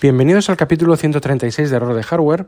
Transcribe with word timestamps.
Bienvenidos 0.00 0.48
al 0.48 0.56
capítulo 0.56 0.96
136 0.96 1.70
de 1.70 1.76
Error 1.76 1.92
de 1.92 2.04
Hardware. 2.04 2.46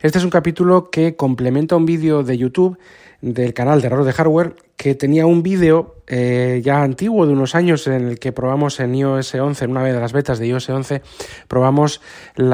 Este 0.00 0.18
es 0.18 0.24
un 0.24 0.30
capítulo 0.30 0.90
que 0.90 1.14
complementa 1.14 1.76
un 1.76 1.86
vídeo 1.86 2.24
de 2.24 2.36
YouTube 2.36 2.78
del 3.20 3.54
canal 3.54 3.80
de 3.80 3.86
Error 3.86 4.02
de 4.02 4.12
Hardware 4.12 4.56
que 4.76 4.96
tenía 4.96 5.24
un 5.24 5.44
vídeo 5.44 5.94
eh, 6.08 6.60
ya 6.64 6.82
antiguo 6.82 7.26
de 7.26 7.32
unos 7.32 7.54
años 7.54 7.86
en 7.86 8.08
el 8.08 8.18
que 8.18 8.32
probamos 8.32 8.80
en 8.80 8.92
iOS 8.96 9.36
11, 9.36 9.66
en 9.66 9.70
una 9.70 9.84
de 9.84 10.00
las 10.00 10.12
betas 10.12 10.40
de 10.40 10.48
iOS 10.48 10.68
11, 10.68 11.02
probamos 11.46 12.00
el 12.34 12.50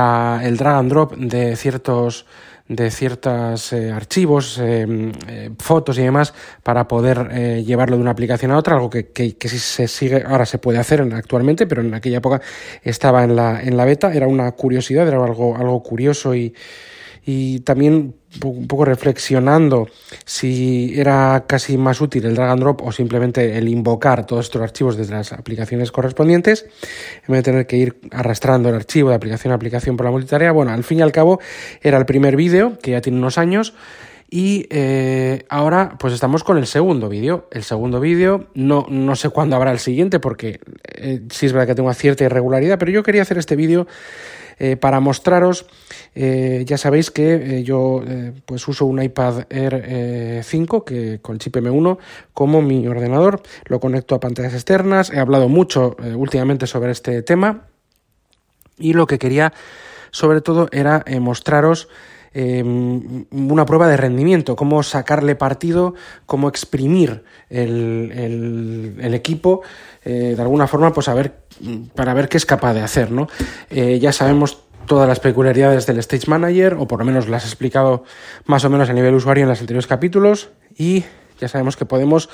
drag 0.58 0.76
and 0.76 0.90
drop 0.90 1.16
de 1.16 1.56
ciertos 1.56 2.26
de 2.68 2.90
ciertos 2.90 3.72
eh, 3.72 3.92
archivos, 3.92 4.58
eh, 4.58 5.12
eh, 5.28 5.50
fotos 5.58 5.98
y 5.98 6.02
demás 6.02 6.34
para 6.62 6.88
poder 6.88 7.64
llevarlo 7.64 7.96
de 7.96 8.02
una 8.02 8.10
aplicación 8.10 8.50
a 8.50 8.58
otra, 8.58 8.74
algo 8.74 8.90
que, 8.90 9.08
que, 9.08 9.36
que, 9.36 9.48
si 9.48 9.58
se 9.58 9.86
sigue, 9.88 10.24
ahora 10.26 10.46
se 10.46 10.58
puede 10.58 10.78
hacer 10.78 11.00
actualmente, 11.14 11.66
pero 11.66 11.82
en 11.82 11.94
aquella 11.94 12.18
época 12.18 12.40
estaba 12.82 13.24
en 13.24 13.36
la, 13.36 13.62
en 13.62 13.76
la 13.76 13.84
beta, 13.84 14.12
era 14.12 14.26
una 14.26 14.50
curiosidad, 14.52 15.06
era 15.06 15.22
algo, 15.22 15.56
algo 15.56 15.82
curioso 15.82 16.34
y, 16.34 16.54
y 17.28 17.60
también 17.60 18.14
un 18.44 18.68
poco 18.68 18.84
reflexionando 18.84 19.88
si 20.24 20.94
era 20.96 21.44
casi 21.48 21.76
más 21.76 22.00
útil 22.00 22.24
el 22.24 22.36
drag 22.36 22.50
and 22.50 22.60
drop 22.60 22.82
o 22.82 22.92
simplemente 22.92 23.58
el 23.58 23.68
invocar 23.68 24.24
todos 24.26 24.46
estos 24.46 24.62
archivos 24.62 24.96
desde 24.96 25.14
las 25.14 25.32
aplicaciones 25.32 25.90
correspondientes 25.90 26.66
en 27.26 27.32
vez 27.32 27.38
de 27.38 27.42
tener 27.42 27.66
que 27.66 27.76
ir 27.76 27.96
arrastrando 28.12 28.68
el 28.68 28.76
archivo 28.76 29.10
de 29.10 29.16
aplicación 29.16 29.50
a 29.52 29.56
aplicación 29.56 29.96
por 29.96 30.06
la 30.06 30.12
multitarea. 30.12 30.52
Bueno, 30.52 30.70
al 30.70 30.84
fin 30.84 31.00
y 31.00 31.02
al 31.02 31.10
cabo 31.10 31.40
era 31.82 31.98
el 31.98 32.06
primer 32.06 32.36
vídeo 32.36 32.78
que 32.80 32.92
ya 32.92 33.00
tiene 33.00 33.18
unos 33.18 33.38
años 33.38 33.74
y 34.30 34.66
eh, 34.70 35.44
ahora 35.48 35.96
pues 35.98 36.14
estamos 36.14 36.44
con 36.44 36.58
el 36.58 36.66
segundo 36.68 37.08
vídeo. 37.08 37.48
El 37.50 37.64
segundo 37.64 37.98
vídeo, 37.98 38.46
no, 38.54 38.86
no 38.88 39.16
sé 39.16 39.30
cuándo 39.30 39.56
habrá 39.56 39.72
el 39.72 39.80
siguiente 39.80 40.20
porque 40.20 40.60
eh, 40.94 41.22
sí 41.30 41.46
es 41.46 41.52
verdad 41.52 41.66
que 41.66 41.74
tengo 41.74 41.92
cierta 41.92 42.22
irregularidad, 42.22 42.78
pero 42.78 42.92
yo 42.92 43.02
quería 43.02 43.22
hacer 43.22 43.38
este 43.38 43.56
vídeo 43.56 43.88
eh, 44.58 44.76
para 44.76 45.00
mostraros, 45.00 45.66
eh, 46.18 46.64
ya 46.66 46.78
sabéis 46.78 47.10
que 47.10 47.34
eh, 47.34 47.62
yo 47.62 48.02
pues 48.46 48.66
uso 48.66 48.86
un 48.86 49.02
iPad 49.02 49.44
Air 49.50 50.42
5 50.42 50.84
que, 50.84 51.20
con 51.20 51.34
el 51.34 51.38
chip 51.38 51.56
M1 51.56 51.98
como 52.32 52.62
mi 52.62 52.86
ordenador, 52.88 53.42
lo 53.66 53.80
conecto 53.80 54.14
a 54.14 54.20
pantallas 54.20 54.54
externas, 54.54 55.10
he 55.10 55.18
hablado 55.18 55.50
mucho 55.50 55.94
últimamente 56.16 56.66
sobre 56.66 56.92
este 56.92 57.22
tema. 57.22 57.66
Y 58.78 58.94
lo 58.94 59.06
que 59.06 59.18
quería 59.18 59.52
sobre 60.10 60.40
todo 60.40 60.68
era 60.72 61.04
mostraros 61.20 61.88
em, 62.32 63.26
una 63.30 63.66
prueba 63.66 63.86
de 63.86 63.98
rendimiento, 63.98 64.56
cómo 64.56 64.82
sacarle 64.82 65.36
partido, 65.36 65.94
cómo 66.24 66.48
exprimir 66.48 67.24
el, 67.50 68.96
el, 68.98 69.14
equipo, 69.14 69.62
de 70.04 70.40
alguna 70.40 70.66
forma, 70.66 70.92
pues 70.92 71.08
a 71.08 71.14
ver 71.14 71.46
para 71.94 72.14
ver 72.14 72.28
qué 72.28 72.36
es 72.36 72.46
capaz 72.46 72.74
de 72.74 72.82
hacer, 72.82 73.10
¿no? 73.10 73.28
Eh, 73.70 73.98
ya 73.98 74.12
sabemos 74.12 74.58
todas 74.86 75.08
las 75.08 75.20
peculiaridades 75.20 75.86
del 75.86 75.98
Stage 75.98 76.28
Manager, 76.28 76.74
o 76.74 76.86
por 76.86 77.00
lo 77.00 77.04
menos 77.04 77.28
las 77.28 77.44
he 77.44 77.48
explicado 77.48 78.04
más 78.44 78.64
o 78.64 78.70
menos 78.70 78.88
a 78.88 78.92
nivel 78.92 79.14
usuario 79.14 79.42
en 79.42 79.48
los 79.48 79.60
anteriores 79.60 79.86
capítulos, 79.86 80.50
y 80.76 81.04
ya 81.38 81.48
sabemos 81.48 81.76
que 81.76 81.84
podemos 81.84 82.28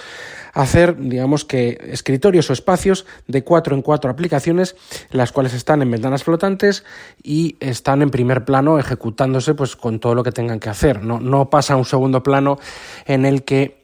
hacer, 0.52 0.96
digamos 0.98 1.44
que, 1.44 1.78
escritorios 1.90 2.50
o 2.50 2.52
espacios 2.52 3.06
de 3.26 3.42
cuatro 3.42 3.74
en 3.74 3.82
cuatro 3.82 4.10
aplicaciones, 4.10 4.76
las 5.10 5.32
cuales 5.32 5.54
están 5.54 5.82
en 5.82 5.90
ventanas 5.90 6.24
flotantes 6.24 6.84
y 7.22 7.56
están 7.60 8.02
en 8.02 8.10
primer 8.10 8.44
plano 8.44 8.78
ejecutándose 8.78 9.54
pues 9.54 9.76
con 9.76 9.98
todo 9.98 10.14
lo 10.14 10.22
que 10.22 10.32
tengan 10.32 10.60
que 10.60 10.68
hacer. 10.68 11.02
No, 11.02 11.20
no 11.20 11.50
pasa 11.50 11.76
un 11.76 11.84
segundo 11.84 12.22
plano 12.22 12.58
en 13.06 13.24
el 13.24 13.44
que 13.44 13.81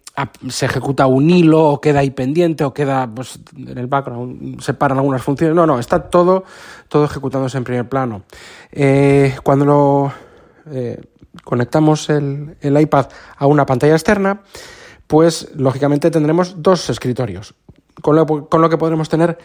se 0.49 0.67
ejecuta 0.67 1.07
un 1.07 1.31
hilo 1.31 1.65
o 1.65 1.81
queda 1.81 2.01
ahí 2.01 2.11
pendiente 2.11 2.65
o 2.65 2.73
queda 2.73 3.09
pues, 3.13 3.39
en 3.57 3.79
el 3.79 3.87
background, 3.87 4.61
se 4.61 4.75
paran 4.75 4.99
algunas 4.99 5.23
funciones. 5.23 5.55
No, 5.55 5.67
no, 5.67 5.79
está 5.79 6.09
todo, 6.11 6.45
todo 6.89 7.05
ejecutándose 7.05 7.59
en 7.59 7.65
primer 7.65 7.89
plano. 7.89 8.23
Eh, 8.73 9.37
cuando 9.43 10.13
eh, 10.71 11.01
conectamos 11.45 12.11
el, 12.11 12.57
el, 12.61 12.81
iPad 12.81 13.07
a 13.37 13.47
una 13.47 13.67
pantalla 13.67 13.95
externa, 13.95 14.43
pues 15.07 15.49
lógicamente 15.55 16.11
tendremos 16.11 16.63
dos 16.63 16.91
escritorios, 16.91 17.55
con 18.03 18.17
lo, 18.17 18.27
con 18.27 18.61
lo 18.61 18.69
que 18.69 18.77
podremos 18.77 19.09
tener 19.09 19.39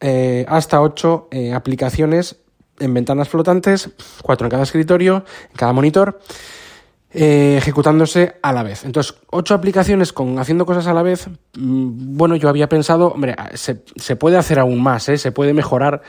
eh, 0.00 0.44
hasta 0.48 0.80
ocho 0.80 1.28
aplicaciones 1.54 2.36
en 2.80 2.94
ventanas 2.94 3.28
flotantes, 3.28 3.90
cuatro 4.22 4.46
en 4.46 4.50
cada 4.50 4.62
escritorio, 4.62 5.24
en 5.50 5.56
cada 5.56 5.72
monitor. 5.72 6.20
Eh, 7.10 7.56
ejecutándose 7.56 8.34
a 8.42 8.52
la 8.52 8.62
vez. 8.62 8.84
Entonces, 8.84 9.14
ocho 9.30 9.54
aplicaciones 9.54 10.12
con 10.12 10.38
haciendo 10.38 10.66
cosas 10.66 10.86
a 10.88 10.92
la 10.92 11.02
vez, 11.02 11.28
mm, 11.56 12.16
bueno, 12.18 12.36
yo 12.36 12.50
había 12.50 12.68
pensado, 12.68 13.08
hombre, 13.08 13.34
se, 13.54 13.82
se 13.96 14.16
puede 14.16 14.36
hacer 14.36 14.58
aún 14.58 14.82
más, 14.82 15.08
¿eh? 15.08 15.16
se 15.16 15.32
puede 15.32 15.54
mejorar. 15.54 16.02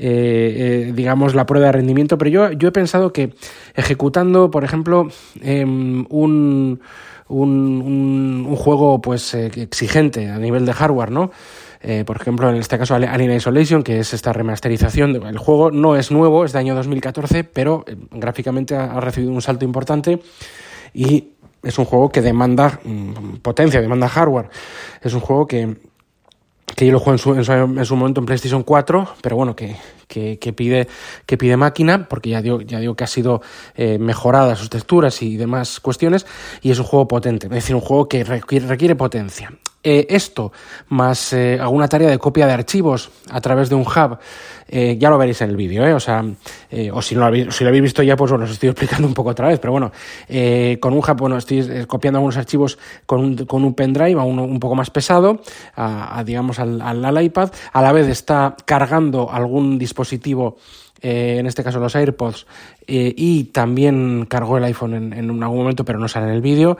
Eh, 0.00 0.92
digamos 0.94 1.34
la 1.34 1.44
prueba 1.44 1.66
de 1.66 1.72
rendimiento 1.72 2.18
pero 2.18 2.30
yo, 2.30 2.52
yo 2.52 2.68
he 2.68 2.70
pensado 2.70 3.12
que 3.12 3.34
ejecutando 3.74 4.48
por 4.48 4.62
ejemplo 4.62 5.08
em, 5.42 6.06
un, 6.08 6.78
un, 7.26 8.46
un, 8.46 8.54
juego 8.54 9.00
pues 9.00 9.34
exigente 9.34 10.28
a 10.28 10.38
nivel 10.38 10.66
de 10.66 10.72
hardware 10.72 11.10
no 11.10 11.32
eh, 11.80 12.04
por 12.04 12.16
ejemplo, 12.16 12.50
en 12.50 12.56
este 12.56 12.78
caso 12.78 12.94
Alien 12.94 13.32
Isolation, 13.32 13.82
que 13.82 14.00
es 14.00 14.12
esta 14.12 14.32
remasterización 14.32 15.12
del 15.12 15.38
juego, 15.38 15.70
no 15.70 15.96
es 15.96 16.10
nuevo, 16.10 16.44
es 16.44 16.52
de 16.52 16.58
año 16.58 16.74
2014, 16.74 17.44
pero 17.44 17.84
eh, 17.86 17.96
gráficamente 18.10 18.74
ha, 18.74 19.00
recibido 19.00 19.32
un 19.32 19.42
salto 19.42 19.64
importante 19.64 20.20
y 20.92 21.30
es 21.62 21.78
un 21.78 21.84
juego 21.84 22.10
que 22.10 22.20
demanda 22.20 22.80
mm, 22.82 23.36
potencia, 23.42 23.80
demanda 23.80 24.08
hardware. 24.08 24.48
Es 25.02 25.14
un 25.14 25.20
juego 25.20 25.46
que, 25.46 25.76
que 26.74 26.84
yo 26.84 26.92
lo 26.92 26.98
juego 26.98 27.12
en 27.12 27.44
su, 27.44 27.52
en 27.54 27.84
su, 27.84 27.96
momento 27.96 28.20
en 28.20 28.26
PlayStation 28.26 28.64
4, 28.64 29.14
pero 29.22 29.36
bueno, 29.36 29.54
que, 29.54 29.76
que, 30.08 30.52
pide, 30.52 30.88
que 31.26 31.38
pide 31.38 31.56
máquina, 31.56 32.08
porque 32.08 32.30
ya 32.30 32.42
digo, 32.42 32.60
ya 32.60 32.80
digo 32.80 32.96
que 32.96 33.04
ha 33.04 33.08
sido 33.08 33.40
eh, 33.76 33.98
mejorada 33.98 34.56
sus 34.56 34.68
texturas 34.68 35.22
y 35.22 35.36
demás 35.36 35.78
cuestiones, 35.78 36.26
y 36.60 36.72
es 36.72 36.78
un 36.80 36.86
juego 36.86 37.06
potente, 37.06 37.46
es 37.46 37.52
decir, 37.52 37.76
un 37.76 37.82
juego 37.82 38.08
que 38.08 38.24
requiere 38.24 38.96
potencia. 38.96 39.52
Eh, 39.80 40.06
esto, 40.10 40.50
más 40.88 41.32
eh, 41.32 41.56
alguna 41.60 41.86
tarea 41.86 42.10
de 42.10 42.18
copia 42.18 42.48
de 42.48 42.52
archivos 42.52 43.10
a 43.30 43.40
través 43.40 43.68
de 43.68 43.76
un 43.76 43.82
hub, 43.82 44.18
eh, 44.66 44.96
ya 44.98 45.08
lo 45.08 45.16
veréis 45.16 45.40
en 45.42 45.50
el 45.50 45.56
vídeo, 45.56 45.86
¿eh? 45.86 45.94
o 45.94 46.00
sea, 46.00 46.24
o 46.92 47.00
si, 47.00 47.14
no 47.14 47.20
lo 47.20 47.26
habéis, 47.26 47.54
si 47.54 47.62
lo 47.62 47.68
habéis 47.68 47.84
visto 47.84 48.02
ya, 48.02 48.16
pues 48.16 48.32
bueno, 48.32 48.44
os 48.44 48.50
estoy 48.50 48.70
explicando 48.70 49.06
un 49.06 49.14
poco 49.14 49.30
otra 49.30 49.46
vez, 49.46 49.60
pero 49.60 49.70
bueno, 49.70 49.92
con 50.80 50.92
un 50.92 50.98
hub, 50.98 51.16
bueno, 51.16 51.36
estoy 51.38 51.86
copiando 51.86 52.18
algunos 52.18 52.36
archivos 52.36 52.76
con 53.06 53.20
un, 53.20 53.36
con 53.46 53.64
un 53.64 53.74
pendrive, 53.74 54.20
a 54.20 54.24
uno 54.24 54.42
un 54.42 54.58
poco 54.58 54.74
más 54.74 54.90
pesado, 54.90 55.40
a, 55.76 56.24
digamos 56.26 56.58
al, 56.58 56.82
al, 56.82 57.22
iPad, 57.22 57.50
a 57.72 57.80
la 57.80 57.92
vez 57.92 58.08
está 58.08 58.56
cargando 58.64 59.30
algún 59.30 59.78
dispositivo 59.78 60.56
en 61.00 61.46
este 61.46 61.62
caso 61.62 61.78
los 61.78 61.94
AirPods, 61.94 62.46
y 62.88 63.44
también 63.44 64.26
cargó 64.28 64.58
el 64.58 64.64
iPhone 64.64 64.94
en, 64.94 65.12
en 65.12 65.42
algún 65.44 65.58
momento, 65.58 65.84
pero 65.84 66.00
no 66.00 66.08
sale 66.08 66.26
en 66.26 66.32
el 66.32 66.40
vídeo 66.42 66.76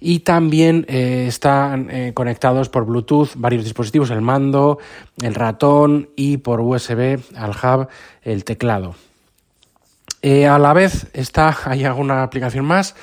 y 0.00 0.20
también 0.20 0.84
eh, 0.88 1.26
están 1.28 1.88
eh, 1.90 2.12
conectados 2.14 2.68
por 2.68 2.84
Bluetooth 2.84 3.30
varios 3.36 3.64
dispositivos, 3.64 4.10
el 4.10 4.20
mando, 4.20 4.78
el 5.22 5.34
ratón 5.34 6.10
y 6.16 6.38
por 6.38 6.60
USB 6.60 7.18
al 7.36 7.50
hub 7.50 7.88
el 8.22 8.44
teclado. 8.44 8.94
Eh, 10.22 10.46
a 10.46 10.58
la 10.58 10.72
vez 10.72 11.08
está, 11.12 11.56
hay 11.64 11.84
alguna 11.84 12.22
aplicación 12.22 12.64
más, 12.64 12.94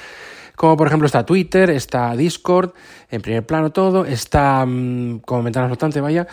como 0.55 0.77
por 0.77 0.87
ejemplo 0.87 1.07
está 1.07 1.25
Twitter, 1.25 1.71
está 1.71 2.15
Discord, 2.15 2.71
en 3.09 3.21
primer 3.21 3.45
plano 3.45 3.71
todo, 3.71 4.05
está 4.05 4.65
mm, 4.65 5.19
como 5.19 5.43
ventana 5.43 5.67
flotante, 5.67 5.99
vaya, 5.99 6.27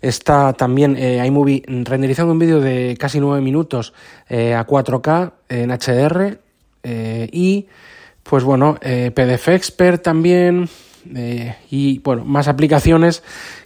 está 0.00 0.52
también 0.52 0.96
iMovie 0.96 1.62
renderizando 1.66 2.32
un 2.32 2.38
vídeo 2.38 2.60
de 2.60 2.96
casi 2.98 3.18
9 3.18 3.42
minutos 3.42 3.94
a 4.28 4.66
4K 4.66 5.32
en 5.48 5.70
HDR 5.70 6.38
y 7.32 7.66
pues 8.24 8.42
bueno, 8.42 8.76
eh, 8.80 9.12
PDF 9.14 9.48
Expert 9.48 10.02
también 10.02 10.68
eh, 11.14 11.54
y 11.70 11.98
bueno, 12.00 12.24
más 12.24 12.48
aplicaciones 12.48 13.22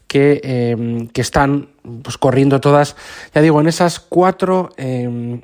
que, 0.07 0.41
em, 0.43 1.09
que 1.09 1.21
están 1.21 1.69
pues, 2.03 2.19
corriendo 2.19 2.61
todas, 2.61 2.97
ya 3.35 3.41
digo, 3.41 3.61
en 3.61 3.69
esas 3.69 4.01
cuatro 4.01 4.71
em, 4.77 5.41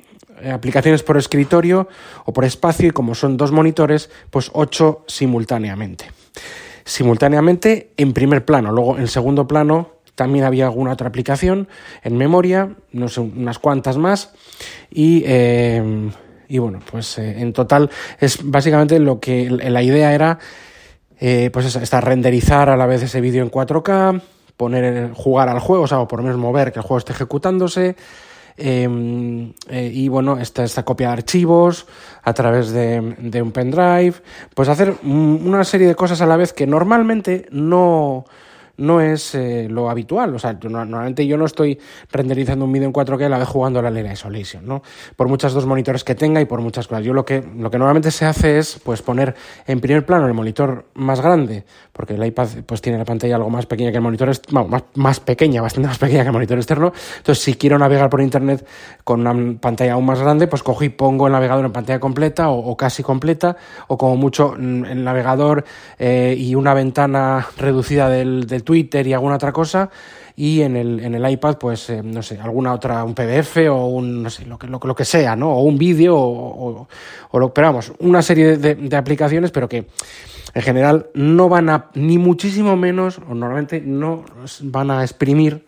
aplicaciones 0.51 1.01
por 1.01 1.17
escritorio 1.17 1.87
o 2.25 2.33
por 2.33 2.43
espacio 2.45 2.89
y 2.89 2.91
como 2.91 3.15
son 3.15 3.37
dos 3.37 3.51
monitores, 3.51 4.09
pues 4.29 4.51
ocho 4.53 5.03
simultáneamente. 5.07 6.11
Simultáneamente 6.83 7.91
en 7.97 8.13
primer 8.13 8.45
plano, 8.45 8.71
luego 8.71 8.97
en 8.97 9.07
segundo 9.07 9.47
plano 9.47 9.95
también 10.15 10.45
había 10.45 10.65
alguna 10.65 10.93
otra 10.93 11.07
aplicación 11.07 11.67
en 12.03 12.17
memoria, 12.17 12.75
no 12.91 13.07
sé, 13.07 13.21
unas 13.21 13.59
cuantas 13.59 13.97
más 13.97 14.33
y 14.91 15.23
eh, 15.25 16.11
y 16.47 16.57
bueno, 16.57 16.79
pues 16.89 17.17
eh, 17.17 17.39
en 17.39 17.53
total 17.53 17.89
es 18.19 18.39
básicamente 18.43 18.99
lo 18.99 19.19
que 19.19 19.49
la 19.49 19.81
idea 19.81 20.13
era, 20.13 20.39
eh, 21.19 21.49
pues 21.51 21.75
esta, 21.75 22.01
renderizar 22.01 22.69
a 22.69 22.77
la 22.77 22.85
vez 22.85 23.03
ese 23.03 23.21
vídeo 23.21 23.43
en 23.43 23.51
4K, 23.51 24.21
poner, 24.57 25.11
jugar 25.13 25.49
al 25.49 25.59
juego, 25.59 25.83
o 25.83 25.87
sea, 25.87 25.99
o 25.99 26.07
por 26.07 26.19
lo 26.19 26.23
menos 26.23 26.37
mover 26.37 26.71
que 26.71 26.79
el 26.79 26.83
juego 26.83 26.99
esté 26.99 27.13
ejecutándose. 27.13 27.95
Em, 28.57 29.51
eh, 29.67 29.91
y 29.93 30.07
bueno, 30.07 30.37
esta, 30.39 30.63
esta 30.63 30.83
copia 30.83 31.07
de 31.07 31.13
archivos 31.13 31.87
a 32.23 32.33
través 32.33 32.71
de, 32.71 33.15
de 33.19 33.41
un 33.41 33.51
pendrive, 33.51 34.13
pues 34.53 34.69
hacer 34.69 34.95
una 35.03 35.65
serie 35.65 35.87
de 35.87 35.95
cosas 35.95 36.21
a 36.21 36.25
la 36.25 36.37
vez 36.37 36.53
que 36.53 36.65
normalmente 36.65 37.47
no, 37.51 38.23
no 38.77 39.01
es 39.01 39.35
eh, 39.35 39.67
lo 39.69 39.89
habitual. 39.89 40.35
O 40.35 40.39
sea, 40.39 40.57
normalmente 40.61 41.25
yo 41.25 41.37
no 41.37 41.45
estoy 41.45 41.79
renderizando 42.11 42.65
un 42.65 42.71
vídeo 42.71 42.87
en 42.87 42.93
4K 42.93 43.25
a 43.25 43.29
la 43.29 43.37
vez 43.37 43.47
jugando 43.47 43.79
a 43.79 43.81
la 43.81 43.89
Light 43.89 44.11
Isolation, 44.11 44.65
¿no? 44.65 44.81
Por 45.15 45.27
muchas 45.27 45.53
dos 45.53 45.65
monitores 45.65 46.03
que 46.03 46.15
tenga 46.15 46.41
y 46.41 46.45
por 46.45 46.61
muchas 46.61 46.87
cosas. 46.87 47.03
Yo 47.03 47.13
lo 47.13 47.25
que, 47.25 47.43
lo 47.57 47.71
que 47.71 47.77
normalmente 47.77 48.11
se 48.11 48.25
hace 48.25 48.57
es 48.57 48.79
pues 48.83 49.01
poner 49.01 49.35
en 49.67 49.79
primer 49.79 50.05
plano 50.05 50.27
el 50.27 50.33
monitor 50.33 50.85
más 50.95 51.21
grande, 51.21 51.65
porque 51.93 52.15
el 52.15 52.25
iPad 52.25 52.47
pues 52.65 52.81
tiene 52.81 52.97
la 52.97 53.05
pantalla 53.05 53.35
algo 53.35 53.49
más 53.49 53.65
pequeña 53.65 53.91
que 53.91 53.97
el 53.97 54.03
monitor, 54.03 54.31
bueno, 54.51 54.67
más, 54.67 54.83
más 54.95 55.19
pequeña, 55.19 55.61
bastante 55.61 55.87
más 55.87 55.97
pequeña 55.97 56.21
que 56.21 56.27
el 56.27 56.33
monitor 56.33 56.57
externo. 56.57 56.91
Entonces, 57.17 57.43
si 57.43 57.55
quiero 57.55 57.77
navegar 57.77 58.09
por 58.09 58.21
internet 58.21 58.65
con 59.03 59.25
una 59.25 59.59
pantalla 59.59 59.93
aún 59.93 60.05
más 60.05 60.21
grande, 60.21 60.47
pues 60.47 60.63
cojo 60.63 60.83
y 60.83 60.89
pongo 60.89 61.27
el 61.27 61.33
navegador 61.33 61.65
en 61.65 61.71
pantalla 61.71 61.99
completa 61.99 62.49
o, 62.49 62.75
casi 62.75 63.03
completa, 63.03 63.55
o 63.87 63.97
como 63.97 64.17
mucho 64.17 64.55
mm, 64.57 64.85
el 64.85 65.03
navegador 65.03 65.63
eh, 65.97 66.35
y 66.37 66.55
una 66.55 66.73
ventana 66.73 67.47
reducida 67.57 68.09
del, 68.09 68.47
del 68.47 68.63
Twitter 68.65 69.07
y 69.07 69.13
alguna 69.13 69.35
otra 69.35 69.53
cosa 69.53 69.89
y 70.35 70.61
en 70.61 70.75
el, 70.75 70.99
en 70.99 71.15
el 71.15 71.31
iPad, 71.31 71.57
pues, 71.57 71.89
eh, 71.89 72.01
no 72.03 72.21
sé, 72.21 72.39
alguna 72.41 72.73
otra, 72.73 73.03
un 73.03 73.15
PDF 73.15 73.57
o 73.69 73.85
un, 73.87 74.23
no 74.23 74.29
sé, 74.29 74.45
lo 74.45 74.59
que, 74.59 74.67
lo, 74.67 74.79
lo 74.83 74.95
que 74.95 75.05
sea, 75.05 75.35
¿no? 75.35 75.53
O 75.53 75.63
un 75.63 75.77
vídeo 75.77 76.17
o, 76.17 76.87
o, 77.31 77.39
lo, 77.39 77.53
pero 77.53 77.79
una 77.99 78.21
serie 78.21 78.57
de, 78.57 78.75
de, 78.75 78.97
aplicaciones, 78.97 79.51
pero 79.51 79.69
que 79.69 79.87
en 80.53 80.61
general 80.61 81.07
no 81.13 81.47
van 81.47 81.69
a, 81.69 81.89
ni 81.93 82.17
muchísimo 82.17 82.75
menos, 82.75 83.19
o 83.29 83.33
normalmente 83.33 83.79
no 83.79 84.25
van 84.61 84.91
a 84.91 85.03
exprimir 85.03 85.65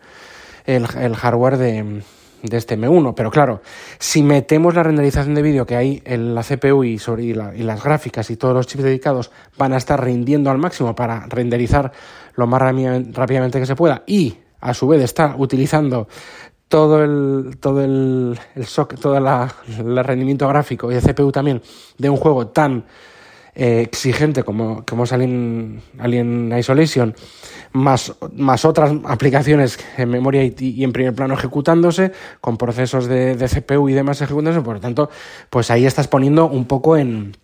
el, 0.65 0.85
el 0.99 1.15
hardware 1.15 1.57
de, 1.57 2.01
de 2.43 2.57
este 2.57 2.77
M1. 2.77 3.13
Pero 3.15 3.31
claro, 3.31 3.61
si 3.99 4.23
metemos 4.23 4.75
la 4.75 4.83
renderización 4.83 5.35
de 5.35 5.41
vídeo 5.41 5.65
que 5.65 5.75
hay 5.75 6.01
en 6.05 6.35
la 6.35 6.43
CPU 6.43 6.83
y, 6.83 6.99
sobre, 6.99 7.23
y, 7.23 7.33
la, 7.33 7.55
y, 7.55 7.63
las 7.63 7.83
gráficas 7.83 8.29
y 8.29 8.37
todos 8.37 8.53
los 8.53 8.67
chips 8.67 8.83
dedicados 8.83 9.31
van 9.57 9.73
a 9.73 9.77
estar 9.77 10.03
rindiendo 10.03 10.49
al 10.49 10.57
máximo 10.57 10.95
para 10.95 11.25
renderizar 11.27 11.91
lo 12.37 12.47
más 12.47 12.61
rápidamente 12.61 13.59
que 13.59 13.65
se 13.65 13.75
pueda 13.75 14.03
y 14.07 14.37
a 14.61 14.73
su 14.73 14.87
vez 14.87 15.03
está 15.03 15.35
utilizando 15.37 16.07
todo 16.67 17.03
el 17.03 17.57
todo 17.59 17.83
el, 17.83 18.39
el 18.55 18.65
SOC, 18.65 18.99
todo 18.99 19.19
la, 19.19 19.53
rendimiento 20.03 20.47
gráfico 20.47 20.91
y 20.91 20.95
el 20.95 21.01
CPU 21.01 21.31
también 21.31 21.61
de 21.97 22.09
un 22.09 22.17
juego 22.17 22.47
tan 22.47 22.85
eh, 23.55 23.81
exigente 23.81 24.43
como, 24.43 24.85
como 24.85 25.05
es 25.05 25.13
Alien, 25.13 25.81
Alien 25.97 26.53
Isolation, 26.55 27.15
más, 27.71 28.13
más 28.33 28.65
otras 28.65 28.93
aplicaciones 29.05 29.79
en 29.97 30.09
memoria 30.09 30.43
y, 30.43 30.53
y, 30.59 30.83
en 30.83 30.93
primer 30.93 31.15
plano 31.15 31.33
ejecutándose, 31.33 32.11
con 32.39 32.57
procesos 32.57 33.07
de, 33.07 33.35
de 33.35 33.47
CPU 33.47 33.89
y 33.89 33.93
demás 33.93 34.21
ejecutándose, 34.21 34.63
por 34.63 34.75
lo 34.75 34.79
tanto, 34.79 35.09
pues 35.49 35.71
ahí 35.71 35.87
estás 35.87 36.07
poniendo 36.07 36.45
un 36.45 36.65
poco 36.65 36.97
en, 36.97 37.35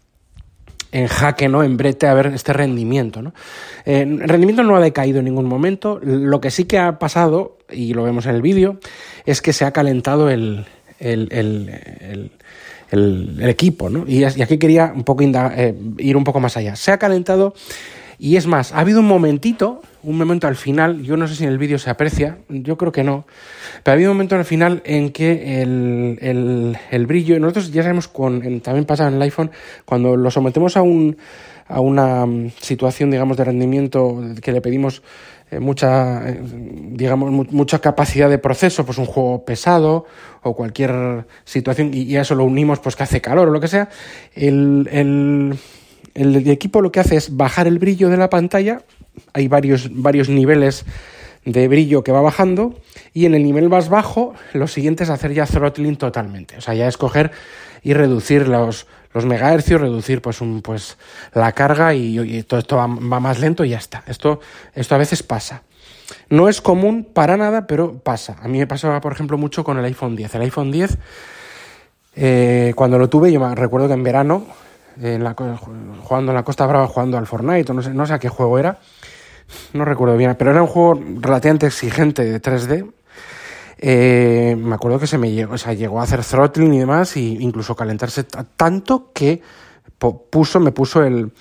en 0.93 1.07
jaque, 1.07 1.49
¿no? 1.49 1.63
En 1.63 1.75
brete 1.75 2.07
a 2.07 2.13
ver 2.13 2.27
este 2.27 2.53
rendimiento, 2.53 3.21
¿no? 3.21 3.33
Eh, 3.85 4.01
el 4.03 4.29
rendimiento 4.29 4.63
no 4.63 4.75
ha 4.75 4.79
decaído 4.79 5.19
en 5.19 5.25
ningún 5.25 5.45
momento. 5.45 5.99
Lo 6.01 6.39
que 6.39 6.51
sí 6.51 6.65
que 6.65 6.77
ha 6.77 6.99
pasado, 6.99 7.57
y 7.69 7.93
lo 7.93 8.03
vemos 8.03 8.27
en 8.27 8.35
el 8.35 8.41
vídeo, 8.41 8.77
es 9.25 9.41
que 9.41 9.53
se 9.53 9.65
ha 9.65 9.71
calentado 9.71 10.29
el, 10.29 10.65
el, 10.99 11.27
el, 11.31 12.31
el, 12.91 13.49
equipo, 13.49 13.89
¿no? 13.89 14.05
Y, 14.07 14.19
y, 14.19 14.41
aquí 14.41 14.59
quería 14.59 14.93
un 14.95 15.03
poco 15.03 15.23
eh, 15.23 15.75
ir 15.97 16.15
un 16.15 16.23
poco 16.23 16.39
más 16.39 16.55
allá. 16.57 16.75
Se 16.75 16.91
ha 16.91 16.99
calentado 16.99 17.55
y 18.19 18.35
es 18.35 18.47
más, 18.47 18.71
ha 18.71 18.79
habido 18.79 18.99
un 18.99 19.07
momentito, 19.07 19.81
un 20.03 20.17
momento 20.17 20.47
al 20.47 20.55
final, 20.55 21.01
yo 21.03 21.17
no 21.17 21.27
sé 21.27 21.35
si 21.35 21.43
en 21.43 21.49
el 21.49 21.57
vídeo 21.57 21.77
se 21.77 21.89
aprecia, 21.89 22.37
yo 22.49 22.77
creo 22.77 22.91
que 22.91 23.03
no, 23.03 23.25
pero 23.83 23.93
ha 23.93 23.95
habido 23.95 24.11
un 24.11 24.17
momento 24.17 24.35
al 24.35 24.45
final 24.45 24.81
en 24.85 25.11
que 25.11 25.61
el, 25.61 26.17
el, 26.21 26.77
el 26.91 27.05
brillo, 27.07 27.39
nosotros 27.39 27.71
ya 27.71 27.83
sabemos, 27.83 28.07
con, 28.07 28.61
también 28.61 28.85
pasa 28.85 29.07
en 29.07 29.15
el 29.15 29.21
iPhone, 29.21 29.51
cuando 29.85 30.15
lo 30.15 30.29
sometemos 30.31 30.77
a, 30.77 30.81
un, 30.81 31.17
a 31.67 31.79
una 31.79 32.25
mm, 32.25 32.51
situación, 32.59 33.11
digamos, 33.11 33.37
de 33.37 33.43
rendimiento 33.45 34.21
que 34.41 34.51
le 34.51 34.61
pedimos 34.61 35.01
eh, 35.51 35.59
mucha, 35.59 36.29
eh, 36.29 36.39
digamos, 36.41 37.31
mu 37.31 37.45
mucha 37.51 37.79
capacidad 37.79 38.29
de 38.29 38.37
proceso, 38.37 38.85
pues 38.85 38.97
un 38.97 39.05
juego 39.05 39.45
pesado 39.45 40.05
o 40.41 40.55
cualquier 40.55 41.25
situación, 41.45 41.91
y 41.93 42.15
a 42.15 42.21
eso 42.21 42.35
lo 42.35 42.45
unimos, 42.45 42.79
pues 42.79 42.95
que 42.95 43.03
hace 43.03 43.21
calor 43.21 43.49
o 43.49 43.51
lo 43.51 43.59
que 43.59 43.67
sea, 43.67 43.89
el, 44.33 44.89
el 44.91 45.55
el 46.13 46.47
equipo 46.49 46.81
lo 46.81 46.91
que 46.91 46.99
hace 46.99 47.15
es 47.15 47.35
bajar 47.35 47.67
el 47.67 47.79
brillo 47.79 48.09
de 48.09 48.17
la 48.17 48.29
pantalla, 48.29 48.81
hay 49.33 49.47
varios, 49.47 49.89
varios 49.91 50.29
niveles 50.29 50.85
de 51.45 51.67
brillo 51.67 52.03
que 52.03 52.11
va 52.11 52.21
bajando 52.21 52.75
y 53.13 53.25
en 53.25 53.35
el 53.35 53.43
nivel 53.43 53.69
más 53.69 53.89
bajo 53.89 54.33
lo 54.53 54.67
siguiente 54.67 55.03
es 55.03 55.09
hacer 55.09 55.33
ya 55.33 55.45
throttling 55.45 55.97
totalmente, 55.97 56.57
o 56.57 56.61
sea, 56.61 56.73
ya 56.73 56.87
escoger 56.87 57.31
y 57.83 57.93
reducir 57.93 58.47
los, 58.47 58.87
los 59.13 59.25
megahercios, 59.25 59.81
reducir 59.81 60.21
pues 60.21 60.41
un, 60.41 60.61
pues 60.61 60.97
la 61.33 61.51
carga 61.51 61.93
y, 61.93 62.43
todo 62.43 62.59
esto 62.59 62.77
va, 62.77 62.87
va, 62.87 63.19
más 63.19 63.39
lento 63.39 63.65
y 63.65 63.69
ya 63.69 63.77
está. 63.77 64.03
Esto, 64.07 64.39
esto 64.73 64.95
a 64.95 64.97
veces 64.97 65.21
pasa. 65.21 65.63
No 66.29 66.49
es 66.49 66.61
común 66.61 67.07
para 67.11 67.37
nada, 67.37 67.67
pero 67.67 67.99
pasa. 67.99 68.37
A 68.41 68.47
mí 68.47 68.57
me 68.57 68.67
pasaba, 68.67 69.01
por 69.01 69.11
ejemplo, 69.11 69.37
mucho 69.37 69.63
con 69.63 69.77
el 69.77 69.85
iPhone 69.85 70.15
10. 70.15 70.35
El 70.35 70.41
iPhone 70.41 70.71
10, 70.71 70.97
eh, 72.15 72.73
cuando 72.75 72.97
lo 72.97 73.09
tuve, 73.09 73.31
yo 73.31 73.39
me 73.39 73.53
recuerdo 73.53 73.87
que 73.87 73.93
en 73.93 74.03
verano 74.03 74.45
en 75.01 75.23
la, 75.23 75.33
jugando 75.33 76.31
en 76.31 76.35
la 76.35 76.43
Costa 76.43 76.65
Brava, 76.65 76.87
jugando 76.87 77.17
al 77.17 77.27
Fortnite, 77.27 77.71
o 77.71 77.75
no 77.75 77.81
sé, 77.81 77.93
no 77.93 78.05
sé 78.05 78.13
a 78.13 78.19
qué 78.19 78.29
juego 78.29 78.59
era, 78.59 78.79
no 79.73 79.85
recuerdo 79.85 80.17
bien, 80.17 80.35
pero 80.37 80.51
era 80.51 80.61
un 80.61 80.67
juego 80.67 80.99
relativamente 81.19 81.67
exigente 81.67 82.23
de 82.23 82.41
3D. 82.41 82.91
Eh, 83.77 84.55
me 84.57 84.75
acuerdo 84.75 84.99
que 84.99 85.07
se 85.07 85.17
me 85.17 85.31
llegó, 85.31 85.55
o 85.55 85.57
sea, 85.57 85.73
llegó 85.73 85.99
a 85.99 86.03
hacer 86.03 86.23
throttling 86.23 86.73
y 86.73 86.79
demás, 86.79 87.15
e 87.17 87.21
incluso 87.21 87.75
calentarse 87.75 88.23
tanto 88.23 89.11
que 89.13 89.41
puso, 90.29 90.59
me 90.59 90.71
puso 90.71 91.03
el, 91.03 91.31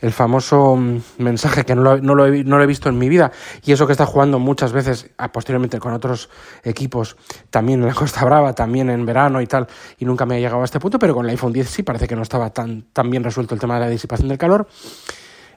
el 0.00 0.12
famoso 0.12 0.76
mm, 0.76 1.00
mensaje 1.18 1.64
que 1.64 1.74
no 1.74 1.82
lo, 1.82 1.98
no, 1.98 2.14
lo 2.14 2.26
he, 2.26 2.66
visto 2.66 2.88
en 2.88 2.98
mi 2.98 3.08
vida. 3.08 3.32
Y 3.64 3.72
eso 3.72 3.86
que 3.86 3.92
está 3.92 4.06
jugando 4.06 4.38
muchas 4.38 4.72
veces 4.72 5.10
ah, 5.18 5.32
posteriormente 5.32 5.78
con 5.78 5.92
otros 5.92 6.30
equipos 6.62 7.16
también 7.50 7.80
en 7.80 7.86
la 7.86 7.94
Costa 7.94 8.24
Brava, 8.24 8.54
también 8.54 8.90
en 8.90 9.04
verano 9.06 9.40
y 9.40 9.46
tal 9.46 9.66
y 9.98 10.04
nunca 10.04 10.26
me 10.26 10.36
ha 10.36 10.38
llegado 10.38 10.62
a 10.62 10.64
este 10.64 10.80
punto 10.80 10.98
pero 10.98 11.14
con 11.14 11.24
el 11.24 11.30
iPhone 11.30 11.52
10 11.52 11.68
sí 11.68 11.82
parece 11.82 12.06
que 12.06 12.16
no 12.16 12.22
estaba 12.22 12.50
tan, 12.50 12.82
tan 12.92 13.10
bien 13.10 13.24
resuelto 13.24 13.54
el 13.54 13.60
tema 13.60 13.74
de 13.74 13.80
la 13.80 13.88
disipación 13.88 14.28
del 14.28 14.38
calor 14.38 14.68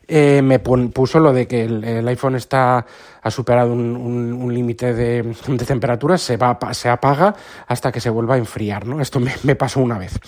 eh, 0.07 0.41
me 0.41 0.59
puso 0.59 1.19
lo 1.19 1.31
de 1.31 1.47
que 1.47 1.63
el, 1.63 2.07
iPhone 2.07 2.35
está 2.35 2.85
ha 3.21 3.31
superado 3.31 3.71
un, 3.71 3.95
un, 3.95 4.53
límite 4.53 4.94
de, 4.94 5.23
de 5.47 5.65
temperatura, 5.65 6.17
se, 6.17 6.35
va, 6.35 6.57
se 6.73 6.89
apaga 6.89 7.33
hasta 7.67 7.91
que 7.91 8.01
se 8.01 8.09
vuelva 8.09 8.35
a 8.35 8.38
enfriar, 8.38 8.85
¿no? 8.85 9.00
Esto 9.00 9.19
me, 9.19 9.55
pasó 9.55 9.79
una 9.79 9.97
vez. 9.97 10.19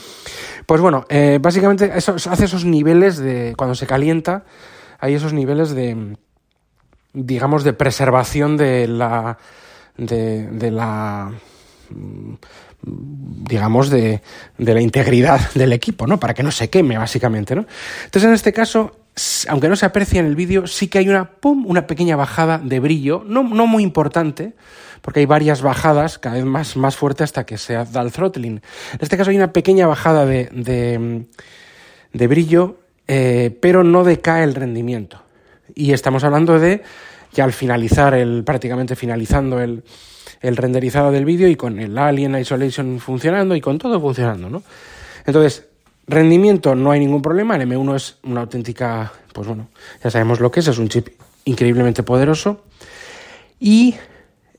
Pues 0.65 0.79
bueno, 0.79 1.05
eh, 1.09 1.39
básicamente 1.41 1.91
eso, 1.95 2.15
hace 2.15 2.45
esos 2.45 2.63
niveles 2.63 3.17
de, 3.17 3.53
cuando 3.57 3.75
se 3.75 3.85
calienta, 3.85 4.45
hay 4.99 5.13
esos 5.13 5.33
niveles 5.33 5.71
de, 5.71 6.15
digamos, 7.13 7.65
de 7.65 7.73
preservación 7.73 8.55
de 8.55 8.87
la, 8.87 9.37
de, 9.97 10.47
de 10.47 10.71
la, 10.71 11.33
digamos, 12.81 13.89
de, 13.89 14.21
de 14.57 14.73
la 14.73 14.81
integridad 14.81 15.51
del 15.53 15.73
equipo, 15.73 16.07
¿no? 16.07 16.17
Para 16.17 16.33
que 16.33 16.43
no 16.43 16.51
se 16.51 16.69
queme, 16.69 16.97
básicamente, 16.97 17.55
¿no? 17.55 17.65
Entonces, 18.05 18.29
en 18.29 18.33
este 18.33 18.53
caso, 18.53 19.04
aunque 19.47 19.69
no 19.69 19.75
se 19.75 19.85
aprecia 19.85 20.19
en 20.19 20.25
el 20.25 20.35
vídeo, 20.35 20.67
sí 20.67 20.87
que 20.87 20.99
hay 20.99 21.07
una, 21.07 21.31
pum, 21.31 21.65
una 21.67 21.87
pequeña 21.87 22.15
bajada 22.15 22.57
de 22.57 22.79
brillo, 22.79 23.23
no, 23.25 23.43
no 23.43 23.65
muy 23.65 23.83
importante, 23.83 24.53
porque 25.01 25.21
hay 25.21 25.25
varias 25.25 25.61
bajadas 25.61 26.17
cada 26.17 26.35
vez 26.35 26.45
más, 26.45 26.75
más 26.75 26.95
fuerte 26.97 27.23
hasta 27.23 27.45
que 27.45 27.57
se 27.57 27.73
da 27.73 28.01
el 28.01 28.11
throttling. 28.11 28.55
En 28.93 28.99
este 28.99 29.17
caso 29.17 29.29
hay 29.29 29.37
una 29.37 29.53
pequeña 29.53 29.87
bajada 29.87 30.25
de, 30.25 30.49
de, 30.51 31.25
de 32.11 32.27
brillo, 32.27 32.79
eh, 33.07 33.57
pero 33.61 33.83
no 33.83 34.03
decae 34.03 34.43
el 34.43 34.55
rendimiento. 34.55 35.21
Y 35.73 35.93
estamos 35.93 36.23
hablando 36.23 36.59
de 36.59 36.83
ya 37.33 37.43
al 37.43 37.53
finalizar, 37.53 38.13
el, 38.13 38.43
prácticamente 38.43 38.95
finalizando 38.95 39.59
el, 39.59 39.83
el 40.41 40.57
renderizado 40.57 41.11
del 41.11 41.25
vídeo 41.25 41.47
y 41.47 41.55
con 41.55 41.79
el 41.79 41.97
Alien 41.97 42.35
Isolation 42.35 42.99
funcionando 42.99 43.55
y 43.55 43.61
con 43.61 43.77
todo 43.77 43.99
funcionando, 43.99 44.49
¿no? 44.49 44.63
Entonces, 45.25 45.67
Rendimiento 46.07 46.75
no 46.75 46.91
hay 46.91 46.99
ningún 46.99 47.21
problema, 47.21 47.55
el 47.55 47.67
M1 47.67 47.95
es 47.95 48.17
una 48.23 48.41
auténtica, 48.41 49.11
pues 49.33 49.47
bueno, 49.47 49.69
ya 50.03 50.11
sabemos 50.11 50.39
lo 50.39 50.51
que 50.51 50.59
es, 50.59 50.67
es 50.67 50.77
un 50.77 50.89
chip 50.89 51.07
increíblemente 51.45 52.03
poderoso. 52.03 52.63
Y 53.59 53.95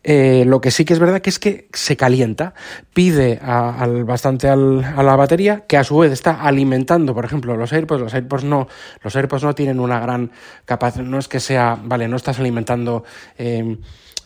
eh, 0.09 0.45
lo 0.47 0.61
que 0.61 0.71
sí 0.71 0.85
que 0.85 0.93
es 0.93 1.01
verdad 1.01 1.21
que 1.21 1.31
es 1.31 1.39
que 1.39 1.69
se 1.73 1.97
calienta, 1.97 2.55
pide 2.95 3.41
al, 3.43 4.05
bastante 4.05 4.49
al, 4.49 4.85
a 4.85 5.03
la 5.03 5.17
batería, 5.17 5.65
que 5.67 5.77
a 5.77 5.83
su 5.83 5.99
vez 5.99 6.13
está 6.13 6.43
alimentando, 6.43 7.13
por 7.13 7.25
ejemplo, 7.25 7.57
los 7.57 7.73
AirPods, 7.73 8.01
los 8.01 8.15
AirPods 8.15 8.45
no, 8.45 8.69
los 9.03 9.17
AirPods 9.17 9.43
no 9.43 9.55
tienen 9.55 9.81
una 9.81 9.99
gran 9.99 10.31
capacidad, 10.65 11.05
no 11.05 11.19
es 11.19 11.27
que 11.27 11.41
sea, 11.41 11.77
vale, 11.83 12.07
no 12.07 12.17
estás 12.17 12.39
alimentando 12.39 13.03
eh, 13.37 13.79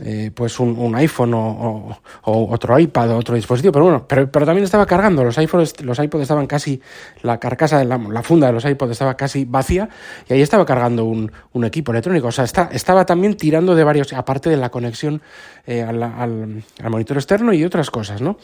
eh, 0.02 0.30
pues 0.34 0.58
un, 0.60 0.78
un 0.78 0.94
iPhone 0.96 1.34
o, 1.34 1.98
otro 2.24 2.78
iPad 2.78 3.10
o 3.10 3.16
otro 3.18 3.34
dispositivo, 3.34 3.72
pero 3.72 3.84
bueno, 3.84 4.06
pero, 4.08 4.30
pero 4.30 4.46
también 4.46 4.64
estaba 4.64 4.86
cargando, 4.86 5.22
los 5.24 5.36
iPhones, 5.36 5.80
los 5.82 5.98
iPods 5.98 6.22
estaban 6.22 6.46
casi, 6.46 6.80
la 7.22 7.38
carcasa, 7.38 7.84
la, 7.84 7.98
la, 7.98 8.22
funda 8.22 8.46
de 8.46 8.54
los 8.54 8.64
iPods 8.64 8.92
estaba 8.92 9.14
casi 9.14 9.44
vacía 9.44 9.88
y 10.28 10.32
ahí 10.32 10.40
estaba 10.40 10.64
cargando 10.64 11.04
un, 11.04 11.30
un 11.52 11.64
equipo 11.64 11.92
electrónico, 11.92 12.28
o 12.28 12.32
sea, 12.32 12.44
está, 12.44 12.70
estaba 12.72 13.04
también 13.04 13.36
tirando 13.36 13.74
de 13.74 13.84
varios, 13.84 14.12
aparte 14.12 14.48
de 14.48 14.56
la 14.56 14.70
conexión 14.70 15.20
eh, 15.66 15.82
al, 15.82 16.02
al, 16.02 16.64
al, 16.82 16.90
monitor 16.90 17.16
externo 17.16 17.52
y 17.52 17.64
otras 17.64 17.90
cosas, 17.90 18.20
¿no? 18.22 18.38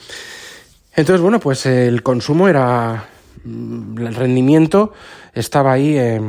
Entonces, 0.95 1.21
bueno, 1.21 1.41
pues 1.41 1.67
el 1.67 2.03
consumo 2.03 2.49
era, 2.49 3.05
mm, 3.45 3.99
el 3.99 4.15
rendimiento 4.15 4.93
estaba 5.33 5.73
ahí, 5.73 5.97
eh, 5.97 6.21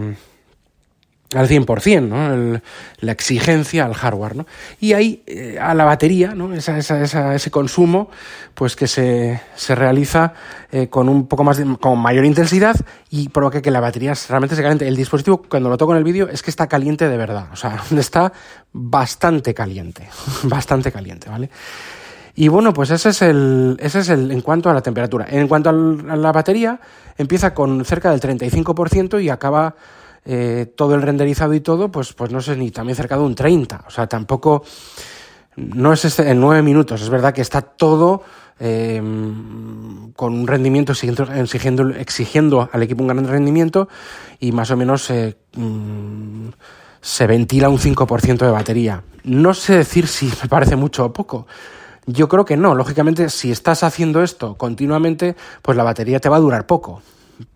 al 1.36 1.50
100%, 1.50 2.07
¿no? 2.07 2.62
la 3.00 3.12
exigencia 3.12 3.86
al 3.86 3.93
hardware, 3.93 4.36
¿no? 4.38 4.46
Y 4.79 4.93
ahí 4.93 5.24
eh, 5.27 5.57
a 5.60 5.74
la 5.74 5.84
batería, 5.84 6.34
¿no? 6.34 6.53
Esa, 6.53 6.77
esa, 6.77 7.36
ese 7.36 7.51
consumo, 7.51 8.10
pues 8.53 8.77
que 8.77 8.88
se, 8.88 9.41
se 9.55 9.75
realiza 9.75 10.34
eh, 10.72 10.88
con 10.88 11.10
un 11.10 11.27
poco 11.27 11.43
más, 11.43 11.62
con 11.81 12.00
mayor 12.00 12.24
intensidad 12.24 12.75
y 13.10 13.27
provoca 13.29 13.62
que 13.62 13.72
la 13.72 13.81
batería 13.81 14.13
realmente 14.29 14.55
se 14.55 14.62
caliente. 14.62 14.88
El 14.88 14.96
dispositivo, 14.96 15.41
cuando 15.41 15.69
lo 15.69 15.77
toco 15.77 15.91
en 15.91 15.98
el 15.98 16.05
vídeo, 16.05 16.29
es 16.29 16.41
que 16.41 16.50
está 16.50 16.67
caliente 16.67 17.10
de 17.10 17.17
verdad, 17.17 17.48
o 17.51 17.57
sea, 17.57 17.84
está 17.98 18.31
bastante 18.72 19.53
caliente, 19.53 20.07
bastante 20.43 20.93
caliente, 20.93 21.29
¿vale? 21.29 21.50
Y 22.36 22.48
bueno, 22.50 22.72
pues 22.72 22.91
ese 22.91 23.10
es 23.10 23.22
el, 23.24 23.77
ese 23.79 24.00
es 24.00 24.10
el 24.10 24.31
en 24.31 24.41
cuanto 24.41 24.69
a 24.69 24.74
la 24.74 24.81
temperatura. 24.81 25.25
En 25.27 25.48
cuanto 25.48 25.72
a 25.72 25.74
la 25.74 26.31
batería, 26.31 26.79
empieza 27.17 27.55
con 27.55 27.84
cerca 27.84 28.12
del 28.12 28.22
35% 28.22 29.22
y 29.22 29.29
acaba 29.29 29.75
eh, 30.29 30.74
todo 30.75 30.93
el 30.93 31.01
renderizado 31.01 31.53
y 31.53 31.62
todo, 31.62 31.89
pues, 31.89 32.12
pues 32.12 32.31
no 32.31 32.41
sé, 32.41 32.57
ni 32.57 32.69
también 32.69 32.98
cerca 32.98 33.15
de 33.15 33.24
un 33.24 33.34
30. 33.34 33.86
O 33.88 33.89
sea, 33.89 34.07
tampoco, 34.07 34.62
no 35.55 35.93
es 35.93 36.03
este, 36.03 36.29
en 36.29 36.41
9 36.41 36.62
minutos. 36.63 37.01
Es 37.01 37.10
verdad 37.10 37.34
que 37.34 37.41
está 37.41 37.62
todo 37.62 38.24
eh, 38.60 39.01
con 40.17 40.34
un 40.34 40.46
rendimiento 40.46 40.91
exigiendo, 40.91 41.93
exigiendo, 41.96 42.69
al 42.69 42.84
equipo 42.84 43.03
un 43.03 43.07
gran 43.07 43.25
rendimiento 43.25 43.88
y 44.39 44.51
más 44.51 44.69
o 44.69 44.75
menos 44.75 45.10
eh, 45.12 45.38
mm, 45.55 46.50
se 47.00 47.25
ventila 47.25 47.69
un 47.69 47.79
5% 47.79 48.38
de 48.39 48.51
batería. 48.51 49.03
No 49.24 49.53
sé 49.53 49.77
decir 49.77 50.07
si 50.07 50.25
me 50.43 50.50
parece 50.50 50.75
mucho 50.75 51.05
o 51.05 51.13
poco. 51.13 51.48
Yo 52.05 52.27
creo 52.27 52.43
que 52.43 52.57
no. 52.57 52.75
Lógicamente, 52.75 53.29
si 53.29 53.50
estás 53.50 53.81
haciendo 53.84 54.22
esto 54.22 54.55
continuamente, 54.55 55.38
pues 55.62 55.77
la 55.77 55.86
batería 55.86 56.19
te 56.19 56.27
va 56.27 56.36
a 56.36 56.41
durar 56.41 56.65
poco. 56.65 57.01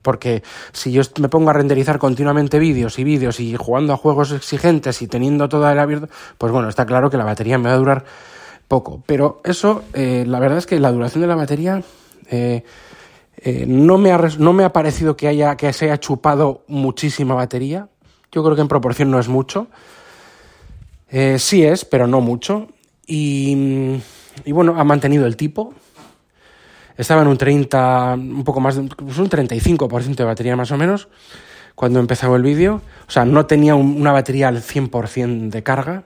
Porque 0.02 0.44
si 0.72 0.92
yo 0.92 1.02
me 1.20 1.30
pongo 1.30 1.50
a 1.50 1.54
renderizar 1.54 2.00
continuamente 2.00 2.60
vídeos 2.60 3.00
y 3.00 3.04
vídeos 3.04 3.40
y 3.40 3.56
jugando 3.56 3.94
a 3.94 3.98
juegos 3.98 4.32
exigentes 4.32 5.02
y 5.02 5.08
teniendo 5.08 5.50
todo 5.50 5.70
el 5.70 5.80
abierto, 5.80 6.10
pues 6.38 6.52
bueno, 6.52 6.70
está 6.70 6.86
claro 6.86 7.10
que 7.10 7.18
la 7.18 7.26
batería 7.26 7.58
me 7.58 7.70
va 7.70 7.76
a 7.76 7.78
durar 7.78 8.06
poco. 8.68 9.04
Pero 9.06 9.42
eso, 9.44 9.84
eh, 9.94 10.24
la 10.28 10.40
verdad 10.40 10.58
es 10.58 10.66
que 10.66 10.80
la 10.80 10.92
duración 10.92 11.22
de 11.22 11.28
la 11.28 11.36
batería 11.36 11.84
eh, 12.30 12.64
eh, 13.38 13.66
no, 13.68 13.98
me 13.98 14.12
ha, 14.12 14.18
no 14.38 14.54
me 14.54 14.64
ha 14.64 14.74
parecido 14.74 15.18
que, 15.18 15.28
haya, 15.28 15.56
que 15.58 15.74
se 15.74 15.86
haya 15.86 16.00
chupado 16.00 16.64
muchísima 16.68 17.36
batería. 17.36 17.90
Yo 18.32 18.44
creo 18.44 18.56
que 18.56 18.62
en 18.62 18.68
proporción 18.68 19.12
no 19.12 19.20
es 19.20 19.28
mucho. 19.28 19.68
sí 21.38 21.64
es, 21.64 21.84
pero 21.86 22.08
no 22.08 22.22
mucho. 22.22 22.68
Y, 23.06 23.98
y 24.46 24.52
bueno, 24.54 24.76
ha 24.78 24.84
mantenido 24.84 25.26
el 25.26 25.36
tipo 25.36 25.74
estaba 27.02 27.22
en 27.22 27.28
un 27.28 27.38
30, 27.38 28.14
un 28.16 28.44
poco 28.44 28.60
más, 28.60 28.80
pues 28.96 29.18
un 29.18 29.30
35% 29.30 30.16
de 30.16 30.24
batería 30.24 30.56
más 30.56 30.72
o 30.72 30.78
menos 30.78 31.08
cuando 31.76 32.00
empezaba 32.00 32.36
el 32.38 32.44
vídeo. 32.44 32.82
O 33.08 33.12
sea, 33.12 33.26
no 33.26 33.46
tenía 33.46 33.76
una 33.76 34.12
batería 34.12 34.48
al 34.48 34.62
100% 34.62 35.50
de 35.50 35.64
carga, 35.64 36.04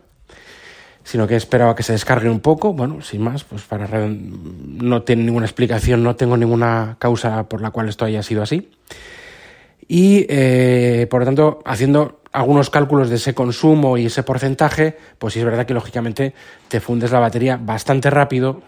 sino 1.03 1.27
que 1.27 1.35
esperaba 1.35 1.75
que 1.75 1.83
se 1.83 1.93
descargue 1.93 2.29
un 2.29 2.39
poco. 2.39 2.73
Bueno, 2.73 3.01
sin 3.01 3.21
más, 3.21 3.43
pues 3.43 3.63
para 3.63 3.87
no 4.07 5.03
tiene 5.03 5.23
ninguna 5.23 5.45
explicación, 5.45 6.03
no 6.03 6.15
tengo 6.15 6.37
ninguna 6.37 6.95
causa 6.99 7.47
por 7.49 7.61
la 7.61 7.71
cual 7.71 7.89
esto 7.89 8.05
haya 8.05 8.23
sido 8.23 8.41
así. 8.41 8.71
Y 9.87 10.25
eh, 10.29 11.07
por 11.09 11.21
lo 11.21 11.25
tanto, 11.25 11.59
haciendo 11.65 12.21
algunos 12.31 12.69
cálculos 12.69 13.09
de 13.09 13.15
ese 13.15 13.33
consumo 13.33 13.97
y 13.97 14.07
ese 14.07 14.23
porcentaje, 14.23 14.97
pues 15.19 15.33
sí 15.33 15.39
es 15.39 15.45
verdad 15.45 15.65
que 15.65 15.73
lógicamente 15.73 16.33
te 16.67 16.79
fundes 16.79 17.11
la 17.11 17.19
batería 17.19 17.59
bastante 17.61 18.09
rápido 18.09 18.61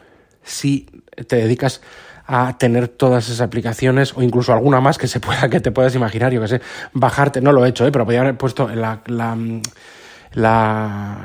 si 0.44 0.88
te 1.28 1.36
dedicas 1.38 1.82
a 2.28 2.58
tener 2.58 2.90
todas 2.90 3.26
esas 3.28 3.42
aplicaciones 3.42 4.14
o 4.16 4.22
incluso 4.22 4.54
alguna 4.54 4.82
más 4.82 4.98
que 4.98 5.08
se 5.08 5.20
pueda 5.20 5.50
que 5.50 5.60
te 5.60 5.72
puedas 5.72 5.96
imaginar, 5.96 6.32
yo 6.34 6.42
que 6.42 6.48
sé, 6.48 6.62
bajarte, 6.94 7.42
no 7.42 7.52
lo 7.52 7.66
he 7.66 7.70
hecho, 7.70 7.88
¿eh? 7.88 7.92
pero 7.92 8.06
podría 8.06 8.22
haber 8.22 8.38
puesto 8.38 8.70
en 8.70 8.82
la, 8.82 9.02
la, 9.08 9.38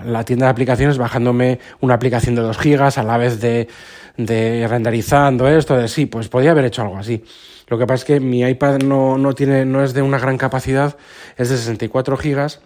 la, 0.05 0.25
tienda 0.25 0.47
de 0.47 0.51
aplicaciones 0.51 0.99
bajándome 0.99 1.59
una 1.81 1.95
aplicación 1.95 2.35
de 2.37 2.43
2 2.43 2.57
gigas 2.59 2.99
a 2.99 3.03
la 3.03 3.19
vez 3.19 3.41
de, 3.41 3.69
de 4.17 4.67
renderizando 4.69 5.49
esto, 5.49 5.77
de 5.77 5.89
sí, 5.89 6.07
pues 6.07 6.29
podría 6.29 6.53
haber 6.53 6.67
hecho 6.67 6.83
algo 6.83 6.97
así. 6.97 7.25
Lo 7.69 7.79
que 7.79 7.87
pasa 7.87 8.03
es 8.03 8.05
que 8.05 8.21
mi 8.21 8.43
iPad 8.43 8.79
no, 8.83 9.19
no 9.19 9.35
tiene, 9.35 9.65
no 9.65 9.83
es 9.83 9.95
de 9.95 10.03
una 10.03 10.19
gran 10.19 10.39
capacidad, 10.39 10.97
es 11.37 11.49
de 11.49 11.57
64 11.57 12.17
gigas 12.17 12.61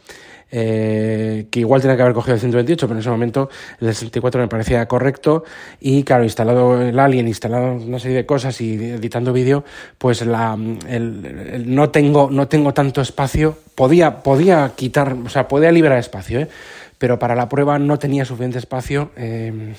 eh, 0.49 1.49
que 1.51 1.61
igual 1.61 1.81
tenía 1.81 1.97
que 1.97 2.03
haber 2.03 2.15
cogido 2.15 2.35
el 2.35 2.41
128, 2.41 2.87
pero 2.87 2.97
en 2.97 3.01
ese 3.01 3.11
momento 3.11 3.51
el 3.81 3.89
64 3.89 4.41
me 4.41 4.49
parecía 4.49 4.87
correcto 4.87 5.45
y 5.81 6.05
claro, 6.05 6.23
instalado 6.23 6.81
el 6.81 6.99
Alien, 6.99 7.27
instalado 7.27 7.73
una 7.75 7.99
serie 7.99 8.19
de 8.19 8.27
cosas 8.27 8.61
y 8.61 8.75
editando 8.75 9.33
vídeo, 9.33 9.65
pues 9.99 10.25
la, 10.25 10.57
el, 10.89 11.65
no, 11.75 11.91
tengo, 11.91 12.31
no 12.31 12.47
tengo 12.47 12.73
tanto 12.73 13.01
espacio, 13.01 13.59
podía, 13.75 14.23
podía 14.23 14.73
quitar, 14.77 15.15
o 15.15 15.29
sea, 15.29 15.49
podía 15.49 15.73
liberar 15.73 15.99
espacio, 15.99 16.41
¿eh? 16.41 16.49
pero 16.97 17.19
para 17.19 17.35
la 17.35 17.49
prueba 17.49 17.79
no 17.79 17.99
tenía 17.99 18.25
suficiente 18.25 18.59
espacio. 18.59 19.11
Eh, 19.17 19.75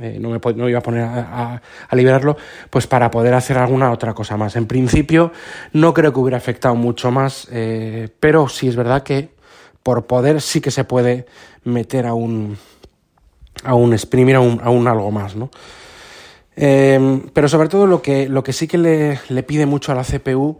eh, 0.00 0.16
no, 0.18 0.30
me, 0.30 0.40
no 0.54 0.66
iba 0.66 0.78
a 0.78 0.82
poner 0.82 1.02
a, 1.02 1.60
liberarlo, 1.92 2.34
pues 2.70 2.86
para 2.86 3.10
poder 3.10 3.34
hacer 3.34 3.58
alguna 3.58 3.92
otra 3.92 4.14
cosa 4.14 4.38
más. 4.38 4.56
En 4.56 4.66
principio, 4.66 5.30
no 5.74 5.92
creo 5.92 6.10
que 6.14 6.20
hubiera 6.20 6.38
afectado 6.38 6.74
mucho 6.74 7.10
más, 7.10 7.46
pero 8.18 8.48
sí 8.48 8.68
es 8.68 8.76
verdad 8.76 9.02
que 9.02 9.39
por 9.82 10.06
poder 10.06 10.40
sí 10.40 10.60
que 10.60 10.70
se 10.70 10.84
puede 10.84 11.26
meter 11.64 12.06
a 12.06 12.14
un, 12.14 12.58
a 13.64 13.74
un 13.74 13.92
exprimir 13.92 14.36
a 14.36 14.40
un, 14.40 14.60
a 14.62 14.70
un 14.70 14.86
algo 14.88 15.10
más, 15.10 15.36
¿no? 15.36 15.50
Em, 16.56 17.22
pero 17.32 17.48
sobre 17.48 17.68
todo 17.68 17.86
lo 17.86 18.02
que, 18.02 18.28
lo 18.28 18.42
que 18.42 18.52
sí 18.52 18.66
que 18.66 18.76
le, 18.76 19.18
le 19.28 19.42
pide 19.42 19.66
mucho 19.66 19.92
a 19.92 19.94
la 19.94 20.04
CPU 20.04 20.58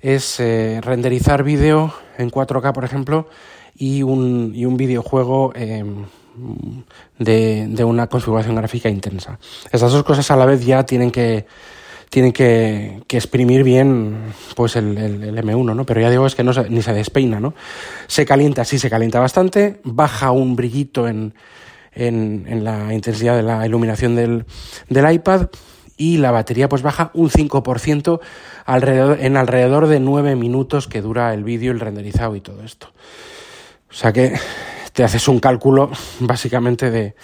es 0.00 0.40
eh, 0.40 0.80
renderizar 0.82 1.42
vídeo 1.42 1.94
en 2.18 2.30
4K, 2.30 2.72
por 2.72 2.84
ejemplo, 2.84 3.28
y 3.74 4.02
un, 4.02 4.52
y 4.54 4.66
un 4.66 4.76
videojuego 4.76 5.52
em, 5.54 6.04
de, 7.18 7.66
de 7.68 7.84
una 7.84 8.08
configuración 8.08 8.56
gráfica 8.56 8.88
intensa. 8.88 9.38
Estas 9.72 9.92
dos 9.92 10.04
cosas 10.04 10.30
a 10.30 10.36
la 10.36 10.44
vez 10.44 10.64
ya 10.64 10.84
tienen 10.84 11.10
que, 11.10 11.46
tienen 12.10 12.32
que, 12.32 13.02
que 13.06 13.16
exprimir 13.16 13.62
bien 13.64 14.32
pues 14.56 14.76
el, 14.76 14.96
el, 14.96 15.36
M1, 15.36 15.74
¿no? 15.74 15.84
Pero 15.84 16.00
ya 16.00 16.10
digo, 16.10 16.26
es 16.26 16.34
que 16.34 16.44
no 16.44 16.52
se, 16.52 16.68
ni 16.70 16.82
se 16.82 16.92
despeina, 16.92 17.40
¿no? 17.40 17.54
Se 18.06 18.24
calienta, 18.24 18.64
sí, 18.64 18.78
se 18.78 18.90
calienta 18.90 19.20
bastante, 19.20 19.80
baja 19.84 20.30
un 20.30 20.56
brillito 20.56 21.08
en, 21.08 21.34
en, 21.92 22.46
en 22.48 22.64
la 22.64 22.94
intensidad 22.94 23.36
de 23.36 23.42
la 23.42 23.66
iluminación 23.66 24.16
del, 24.16 24.46
del 24.88 25.12
iPad 25.12 25.48
y 25.96 26.18
la 26.18 26.30
batería 26.30 26.68
pues 26.68 26.82
baja 26.82 27.10
un 27.12 27.28
5% 27.28 28.20
alrededor, 28.64 29.18
en 29.20 29.36
alrededor 29.36 29.88
de 29.88 30.00
9 30.00 30.36
minutos 30.36 30.86
que 30.86 31.02
dura 31.02 31.34
el 31.34 31.44
vídeo, 31.44 31.72
el 31.72 31.80
renderizado 31.80 32.36
y 32.36 32.40
todo 32.40 32.62
esto. 32.62 32.92
O 33.90 33.94
sea 33.94 34.12
que 34.12 34.38
te 34.92 35.04
haces 35.04 35.28
un 35.28 35.40
cálculo 35.40 35.90
básicamente 36.20 36.90
de, 36.90 37.14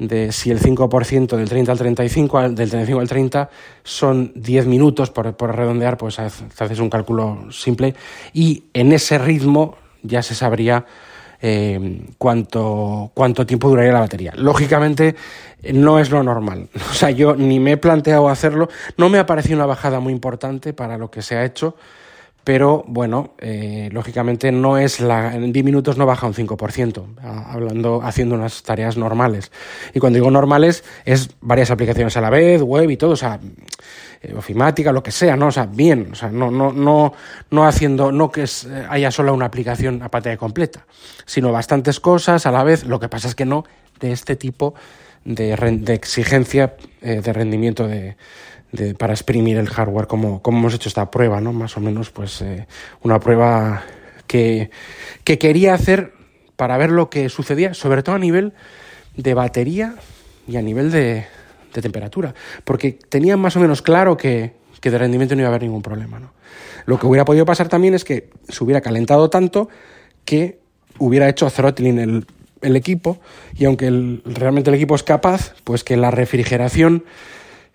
de 0.00 0.32
si 0.32 0.50
el 0.50 0.60
5% 0.60 1.36
del 1.36 1.48
30 1.48 1.72
al 1.72 1.78
35, 1.78 2.40
del 2.48 2.70
35 2.70 3.00
al 3.00 3.08
30 3.08 3.50
son 3.84 4.32
10 4.34 4.66
minutos, 4.66 5.10
por, 5.10 5.36
por 5.36 5.54
redondear, 5.54 5.96
pues 5.96 6.18
haces 6.18 6.78
un 6.80 6.90
cálculo 6.90 7.52
simple 7.52 7.94
y 8.32 8.64
en 8.72 8.92
ese 8.92 9.18
ritmo 9.18 9.76
ya 10.02 10.22
se 10.22 10.34
sabría 10.34 10.86
eh, 11.42 12.02
cuánto, 12.18 13.10
cuánto 13.14 13.46
tiempo 13.46 13.68
duraría 13.68 13.92
la 13.92 14.00
batería. 14.00 14.32
Lógicamente 14.36 15.16
no 15.72 15.98
es 15.98 16.10
lo 16.10 16.22
normal. 16.22 16.68
O 16.90 16.94
sea, 16.94 17.10
yo 17.10 17.36
ni 17.36 17.60
me 17.60 17.72
he 17.72 17.76
planteado 17.76 18.28
hacerlo, 18.28 18.68
no 18.96 19.08
me 19.08 19.18
ha 19.18 19.26
parecido 19.26 19.56
una 19.56 19.66
bajada 19.66 20.00
muy 20.00 20.12
importante 20.12 20.72
para 20.72 20.98
lo 20.98 21.10
que 21.10 21.22
se 21.22 21.36
ha 21.36 21.44
hecho 21.44 21.76
pero 22.52 22.82
bueno, 22.88 23.34
eh, 23.38 23.90
lógicamente 23.92 24.50
no 24.50 24.76
es 24.76 24.98
la, 24.98 25.36
en 25.36 25.52
10 25.52 25.64
minutos 25.64 25.96
no 25.96 26.04
baja 26.04 26.26
un 26.26 26.34
5%, 26.34 27.04
hablando, 27.22 28.02
haciendo 28.02 28.34
unas 28.34 28.64
tareas 28.64 28.96
normales. 28.96 29.52
Y 29.94 30.00
cuando 30.00 30.16
digo 30.16 30.32
normales, 30.32 30.82
es 31.04 31.30
varias 31.40 31.70
aplicaciones 31.70 32.16
a 32.16 32.20
la 32.20 32.28
vez, 32.28 32.60
web 32.60 32.90
y 32.90 32.96
todo, 32.96 33.12
o 33.12 33.16
sea, 33.16 33.38
eh, 34.20 34.34
ofimática, 34.36 34.90
lo 34.90 35.00
que 35.00 35.12
sea, 35.12 35.36
¿no? 35.36 35.46
O 35.46 35.52
sea, 35.52 35.66
bien, 35.66 36.08
o 36.10 36.16
sea, 36.16 36.28
no, 36.30 36.50
no, 36.50 36.72
no, 36.72 37.12
no 37.52 37.68
haciendo, 37.68 38.10
no 38.10 38.32
que 38.32 38.42
eh, 38.42 38.86
haya 38.88 39.12
solo 39.12 39.32
una 39.32 39.46
aplicación 39.46 40.02
a 40.02 40.10
pantalla 40.10 40.36
completa, 40.36 40.86
sino 41.26 41.52
bastantes 41.52 42.00
cosas 42.00 42.46
a 42.46 42.50
la 42.50 42.64
vez, 42.64 42.82
lo 42.82 42.98
que 42.98 43.08
pasa 43.08 43.28
es 43.28 43.36
que 43.36 43.44
no 43.44 43.64
de 44.00 44.10
este 44.10 44.34
tipo 44.34 44.74
de 45.22 45.54
exigencia 45.94 46.74
de 47.00 47.32
rendimiento 47.32 47.86
de, 47.86 48.16
de, 48.72 48.94
para 48.94 49.12
exprimir 49.12 49.56
el 49.56 49.68
hardware, 49.68 50.06
como, 50.06 50.42
como 50.42 50.58
hemos 50.58 50.74
hecho 50.74 50.88
esta 50.88 51.10
prueba, 51.10 51.40
¿no? 51.40 51.52
Más 51.52 51.76
o 51.76 51.80
menos, 51.80 52.10
pues 52.10 52.40
eh, 52.42 52.66
una 53.02 53.20
prueba 53.20 53.82
que, 54.26 54.70
que 55.24 55.38
quería 55.38 55.74
hacer 55.74 56.12
para 56.56 56.76
ver 56.76 56.90
lo 56.90 57.10
que 57.10 57.28
sucedía, 57.28 57.74
sobre 57.74 58.02
todo 58.02 58.14
a 58.14 58.18
nivel 58.18 58.52
de 59.16 59.34
batería 59.34 59.94
y 60.46 60.56
a 60.56 60.62
nivel 60.62 60.90
de, 60.90 61.26
de 61.72 61.82
temperatura, 61.82 62.34
porque 62.64 62.92
tenía 62.92 63.36
más 63.36 63.56
o 63.56 63.60
menos 63.60 63.82
claro 63.82 64.16
que, 64.16 64.54
que 64.80 64.90
de 64.90 64.98
rendimiento 64.98 65.34
no 65.34 65.42
iba 65.42 65.48
a 65.48 65.52
haber 65.52 65.62
ningún 65.62 65.82
problema. 65.82 66.18
¿no? 66.18 66.32
Lo 66.86 66.98
que 66.98 67.06
hubiera 67.06 67.24
podido 67.24 67.44
pasar 67.44 67.68
también 67.68 67.94
es 67.94 68.04
que 68.04 68.30
se 68.48 68.62
hubiera 68.64 68.80
calentado 68.80 69.30
tanto 69.30 69.68
que 70.24 70.60
hubiera 70.98 71.28
hecho 71.28 71.50
throttling 71.50 71.98
el, 71.98 72.26
el 72.62 72.76
equipo 72.76 73.20
y 73.54 73.64
aunque 73.64 74.20
realmente 74.24 74.70
el 74.70 74.76
equipo 74.76 74.94
es 74.94 75.02
capaz, 75.02 75.54
pues 75.64 75.84
que 75.84 75.96
la 75.96 76.10
refrigeración 76.10 77.04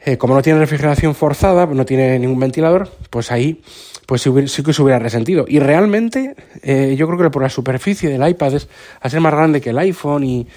eh, 0.04 0.18
como 0.18 0.36
no 0.36 0.42
tiene 0.42 0.60
refrigeración 0.60 1.16
forzada, 1.16 1.66
no 1.66 1.86
tiene 1.86 2.20
ningún 2.20 2.40
ventilador, 2.40 2.90
pues 3.10 3.32
ahí 3.32 3.62
pues 4.06 4.22
sí, 4.22 4.64
que 4.64 4.74
se 4.74 4.82
hubiera 4.82 5.00
resentido. 5.00 5.46
Y 5.48 5.60
realmente 5.60 6.36
eh, 6.62 6.96
yo 6.98 7.08
creo 7.08 7.20
que 7.20 7.30
por 7.30 7.42
la 7.42 7.50
superficie 7.50 8.10
del 8.10 8.28
iPad 8.28 8.56
es 8.56 8.68
a 9.02 9.10
ser 9.10 9.20
más 9.20 9.34
grande 9.34 9.62
que 9.62 9.72
el 9.72 9.80
iPhone 9.80 10.24
y, 10.24 10.48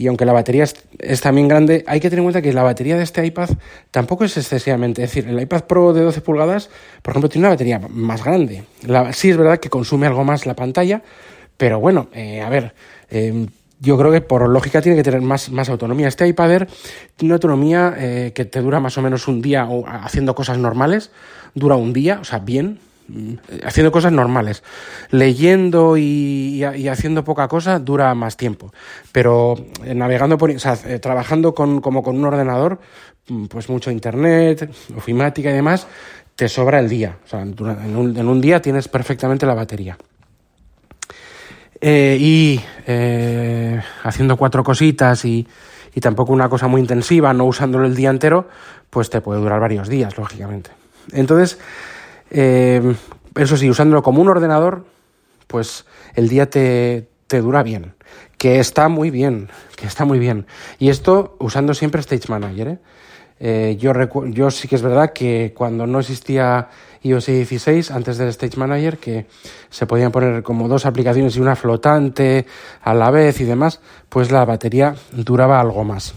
y 0.00 0.06
aunque 0.06 0.24
la 0.24 0.32
batería 0.32 0.64
es, 0.64 1.20
también 1.20 1.46
grande, 1.46 1.84
hay 1.86 2.00
que 2.00 2.08
tener 2.08 2.20
en 2.20 2.24
cuenta 2.24 2.40
que 2.40 2.54
la 2.54 2.62
batería 2.62 2.96
de 2.96 3.02
este 3.02 3.24
iPad 3.24 3.50
tampoco 3.90 4.24
es 4.24 4.34
excesivamente. 4.34 5.04
Es 5.04 5.10
decir, 5.10 5.30
el 5.30 5.38
iPad 5.38 5.64
Pro 5.64 5.92
de 5.92 6.00
12 6.00 6.22
pulgadas, 6.22 6.70
por 7.02 7.12
ejemplo, 7.12 7.28
tiene 7.28 7.46
una 7.46 7.54
batería 7.54 7.78
más 7.90 8.24
grande. 8.24 8.64
sí 9.12 9.28
es 9.28 9.36
verdad 9.36 9.58
que 9.58 9.68
consume 9.68 10.06
algo 10.06 10.24
más 10.24 10.46
la 10.46 10.56
pantalla, 10.56 11.02
pero 11.58 11.80
bueno, 11.80 12.08
eh, 12.14 12.40
a 12.40 12.48
ver, 12.48 12.72
eh, 13.10 13.46
yo 13.80 13.96
creo 13.96 14.12
que 14.12 14.20
por 14.20 14.46
lógica 14.48 14.82
tiene 14.82 14.96
que 14.96 15.02
tener 15.02 15.22
más, 15.22 15.50
más 15.50 15.70
autonomía. 15.70 16.06
Este 16.06 16.28
iPad 16.28 16.68
tiene 17.16 17.30
una 17.30 17.34
autonomía 17.36 17.94
eh, 17.96 18.32
que 18.34 18.44
te 18.44 18.60
dura 18.60 18.78
más 18.78 18.96
o 18.98 19.02
menos 19.02 19.26
un 19.26 19.40
día 19.40 19.66
o 19.66 19.86
haciendo 19.86 20.34
cosas 20.34 20.58
normales, 20.58 21.10
dura 21.54 21.76
un 21.76 21.94
día, 21.94 22.18
o 22.20 22.24
sea, 22.24 22.40
bien, 22.40 22.78
mm, 23.08 23.34
haciendo 23.64 23.90
cosas 23.90 24.12
normales. 24.12 24.62
Leyendo 25.10 25.96
y, 25.96 26.62
haciendo 26.62 27.24
poca 27.24 27.48
cosa 27.48 27.78
dura 27.78 28.14
más 28.14 28.36
tiempo. 28.36 28.70
Pero 29.12 29.54
eh, 29.82 29.94
navegando 29.94 30.36
por, 30.36 30.50
o 30.50 30.58
sea, 30.58 30.76
eh, 30.86 30.98
trabajando 30.98 31.54
con, 31.54 31.80
como 31.80 32.02
con 32.02 32.16
un 32.16 32.26
ordenador, 32.26 32.80
mm, 33.28 33.46
pues 33.46 33.70
mucho 33.70 33.90
internet, 33.90 34.70
ofimática 34.94 35.50
y 35.50 35.54
demás, 35.54 35.86
te 36.36 36.50
sobra 36.50 36.80
el 36.80 36.88
día. 36.90 37.16
O 37.24 37.28
sea, 37.28 37.40
en 37.40 38.28
un 38.28 38.40
día 38.42 38.60
tienes 38.60 38.88
perfectamente 38.88 39.46
la 39.46 39.54
batería. 39.54 39.96
Eh, 41.80 42.16
y 42.20 42.60
eh, 42.86 43.80
haciendo 44.02 44.36
cuatro 44.36 44.62
cositas 44.62 45.24
y, 45.24 45.46
y, 45.94 46.00
tampoco 46.00 46.32
una 46.32 46.48
cosa 46.48 46.68
muy 46.68 46.80
intensiva, 46.80 47.32
no 47.32 47.46
usándolo 47.46 47.86
el 47.86 47.96
día 47.96 48.10
entero, 48.10 48.48
pues 48.90 49.08
te 49.08 49.22
puede 49.22 49.40
durar 49.40 49.60
varios 49.60 49.88
días, 49.88 50.18
lógicamente. 50.18 50.70
Entonces, 51.12 51.58
eh, 52.30 52.94
eso 53.34 53.56
sí, 53.56 53.70
usándolo 53.70 54.02
como 54.02 54.20
un 54.20 54.28
ordenador, 54.28 54.84
pues 55.46 55.86
el 56.14 56.28
día 56.28 56.50
te, 56.50 57.08
te 57.26 57.40
dura 57.40 57.62
bien, 57.62 57.94
que 58.36 58.58
está 58.58 58.88
muy 58.88 59.10
bien, 59.10 59.48
que 59.76 59.86
está 59.86 60.04
muy 60.04 60.18
bien. 60.18 60.46
Y 60.78 60.90
esto 60.90 61.36
usando 61.38 61.74
siempre 61.74 62.00
Stage 62.00 62.28
Manager. 62.28 62.68
¿eh? 62.68 62.78
Eh, 63.42 63.78
yo, 63.80 63.92
yo 64.26 64.50
sí 64.50 64.68
que 64.68 64.76
es 64.76 64.82
verdad 64.82 65.14
que 65.14 65.54
cuando 65.56 65.86
no 65.86 66.00
existía 66.00 66.68
iOS 67.02 67.26
16, 67.26 67.90
antes 67.90 68.18
del 68.18 68.28
Stage 68.28 68.58
Manager, 68.58 68.98
que 68.98 69.26
se 69.70 69.86
podían 69.86 70.12
poner 70.12 70.42
como 70.42 70.68
dos 70.68 70.84
aplicaciones 70.84 71.36
y 71.36 71.40
una 71.40 71.56
flotante 71.56 72.44
a 72.82 72.92
la 72.92 73.10
vez 73.10 73.40
y 73.40 73.44
demás, 73.44 73.80
pues 74.10 74.30
la 74.30 74.44
batería 74.44 74.94
duraba 75.12 75.58
algo 75.58 75.82
más. 75.84 76.14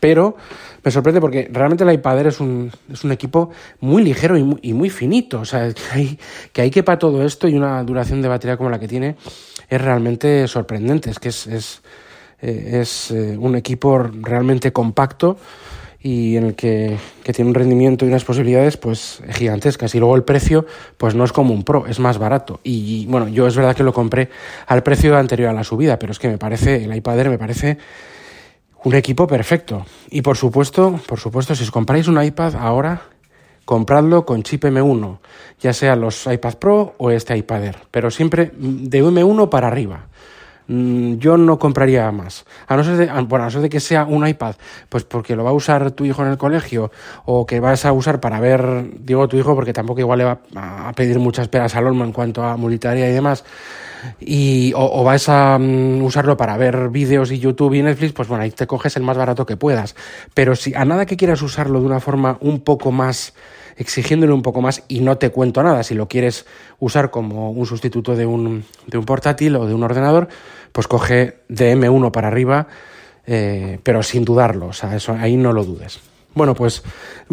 Pero 0.00 0.36
me 0.82 0.90
sorprende 0.90 1.20
porque 1.20 1.48
realmente 1.52 1.84
el 1.84 1.92
iPad 1.92 2.26
es 2.26 2.40
un, 2.40 2.72
es 2.90 3.04
un 3.04 3.12
equipo 3.12 3.50
muy 3.80 4.02
ligero 4.02 4.36
y 4.38 4.42
muy, 4.42 4.58
y 4.62 4.72
muy 4.72 4.88
finito. 4.88 5.40
O 5.40 5.44
sea, 5.44 5.72
que 5.72 5.82
hay, 5.92 6.18
que 6.52 6.62
hay 6.62 6.70
que 6.70 6.82
para 6.82 6.98
todo 6.98 7.22
esto 7.24 7.46
y 7.46 7.54
una 7.54 7.84
duración 7.84 8.22
de 8.22 8.28
batería 8.28 8.56
como 8.56 8.70
la 8.70 8.80
que 8.80 8.88
tiene 8.88 9.16
es 9.68 9.80
realmente 9.80 10.48
sorprendente. 10.48 11.10
Es 11.10 11.18
que 11.18 11.28
es, 11.28 11.46
es, 11.46 11.82
eh, 12.40 12.80
es 12.80 13.10
eh, 13.10 13.36
un 13.38 13.54
equipo 13.54 13.98
realmente 13.98 14.72
compacto 14.72 15.36
y 16.02 16.36
en 16.36 16.44
el 16.44 16.54
que, 16.54 16.98
tiene 17.32 17.48
un 17.48 17.54
rendimiento 17.54 18.04
y 18.04 18.08
unas 18.08 18.24
posibilidades 18.24 18.76
pues 18.76 19.22
gigantescas. 19.30 19.94
Y 19.94 20.00
luego 20.00 20.16
el 20.16 20.24
precio 20.24 20.66
pues 20.96 21.14
no 21.14 21.24
es 21.24 21.32
como 21.32 21.54
un 21.54 21.62
Pro, 21.62 21.86
es 21.86 22.00
más 22.00 22.18
barato. 22.18 22.60
Y 22.64 23.06
bueno, 23.06 23.28
yo 23.28 23.46
es 23.46 23.56
verdad 23.56 23.76
que 23.76 23.84
lo 23.84 23.92
compré 23.92 24.28
al 24.66 24.82
precio 24.82 25.16
anterior 25.16 25.50
a 25.50 25.52
la 25.52 25.64
subida, 25.64 25.98
pero 25.98 26.12
es 26.12 26.18
que 26.18 26.28
me 26.28 26.38
parece, 26.38 26.84
el 26.84 26.94
iPad 26.94 27.20
Air 27.20 27.30
me 27.30 27.38
parece 27.38 27.78
un 28.84 28.94
equipo 28.94 29.26
perfecto. 29.26 29.86
Y 30.10 30.22
por 30.22 30.36
supuesto, 30.36 31.00
por 31.06 31.20
supuesto, 31.20 31.54
si 31.54 31.62
os 31.62 31.70
compráis 31.70 32.08
un 32.08 32.22
iPad 32.22 32.56
ahora 32.56 33.02
compradlo 33.64 34.26
con 34.26 34.42
chip 34.42 34.64
M1, 34.64 35.18
ya 35.60 35.72
sea 35.72 35.94
los 35.94 36.26
iPad 36.26 36.54
Pro 36.54 36.94
o 36.98 37.10
este 37.12 37.36
iPad 37.36 37.64
Air, 37.64 37.76
pero 37.92 38.10
siempre 38.10 38.50
de 38.56 39.04
M1 39.04 39.48
para 39.48 39.68
arriba 39.68 40.08
yo 40.68 41.36
no 41.36 41.58
compraría 41.58 42.10
más. 42.12 42.44
A 42.66 42.76
no 42.76 42.84
ser 42.84 42.96
de, 42.96 43.06
bueno, 43.06 43.44
a 43.44 43.46
no 43.46 43.50
ser 43.50 43.62
de 43.62 43.68
que 43.68 43.80
sea 43.80 44.04
un 44.04 44.26
iPad, 44.26 44.54
pues 44.88 45.04
porque 45.04 45.36
lo 45.36 45.44
va 45.44 45.50
a 45.50 45.54
usar 45.54 45.90
tu 45.92 46.04
hijo 46.04 46.22
en 46.22 46.28
el 46.28 46.38
colegio 46.38 46.90
o 47.24 47.46
que 47.46 47.60
vas 47.60 47.84
a 47.84 47.92
usar 47.92 48.20
para 48.20 48.40
ver, 48.40 48.90
digo 49.00 49.28
tu 49.28 49.36
hijo 49.36 49.54
porque 49.54 49.72
tampoco 49.72 50.00
igual 50.00 50.18
le 50.18 50.24
va 50.24 50.40
a 50.56 50.92
pedir 50.92 51.18
muchas 51.18 51.48
peras 51.48 51.74
al 51.76 51.86
olmo 51.86 52.04
en 52.04 52.12
cuanto 52.12 52.42
a 52.42 52.56
multitarea 52.56 53.08
y 53.08 53.12
demás. 53.12 53.44
Y, 54.20 54.72
o, 54.74 55.04
vas 55.04 55.28
a 55.28 55.58
mm, 55.58 56.02
usarlo 56.02 56.36
para 56.36 56.56
ver 56.56 56.88
vídeos 56.88 57.30
y 57.30 57.38
YouTube 57.38 57.74
y 57.74 57.82
Netflix, 57.82 58.12
pues 58.12 58.28
bueno, 58.28 58.44
ahí 58.44 58.50
te 58.50 58.66
coges 58.66 58.96
el 58.96 59.02
más 59.02 59.16
barato 59.16 59.46
que 59.46 59.56
puedas. 59.56 59.94
Pero 60.34 60.56
si 60.56 60.74
a 60.74 60.84
nada 60.84 61.06
que 61.06 61.16
quieras 61.16 61.42
usarlo 61.42 61.80
de 61.80 61.86
una 61.86 62.00
forma 62.00 62.38
un 62.40 62.60
poco 62.60 62.92
más 62.92 63.34
exigiéndole 63.76 64.32
un 64.32 64.42
poco 64.42 64.60
más 64.60 64.82
y 64.88 65.00
no 65.00 65.18
te 65.18 65.30
cuento 65.30 65.62
nada. 65.62 65.82
Si 65.82 65.94
lo 65.94 66.08
quieres 66.08 66.46
usar 66.78 67.10
como 67.10 67.50
un 67.50 67.66
sustituto 67.66 68.14
de 68.14 68.26
un, 68.26 68.64
de 68.86 68.98
un 68.98 69.04
portátil 69.04 69.56
o 69.56 69.66
de 69.66 69.74
un 69.74 69.82
ordenador, 69.82 70.28
pues 70.72 70.86
coge 70.86 71.38
de 71.48 71.76
M1 71.76 72.10
para 72.10 72.28
arriba, 72.28 72.66
eh, 73.26 73.78
pero 73.82 74.02
sin 74.02 74.24
dudarlo, 74.24 74.66
o 74.66 74.72
sea, 74.72 74.94
eso, 74.96 75.16
ahí 75.18 75.36
no 75.36 75.52
lo 75.52 75.64
dudes. 75.64 76.00
Bueno, 76.34 76.54
pues 76.54 76.82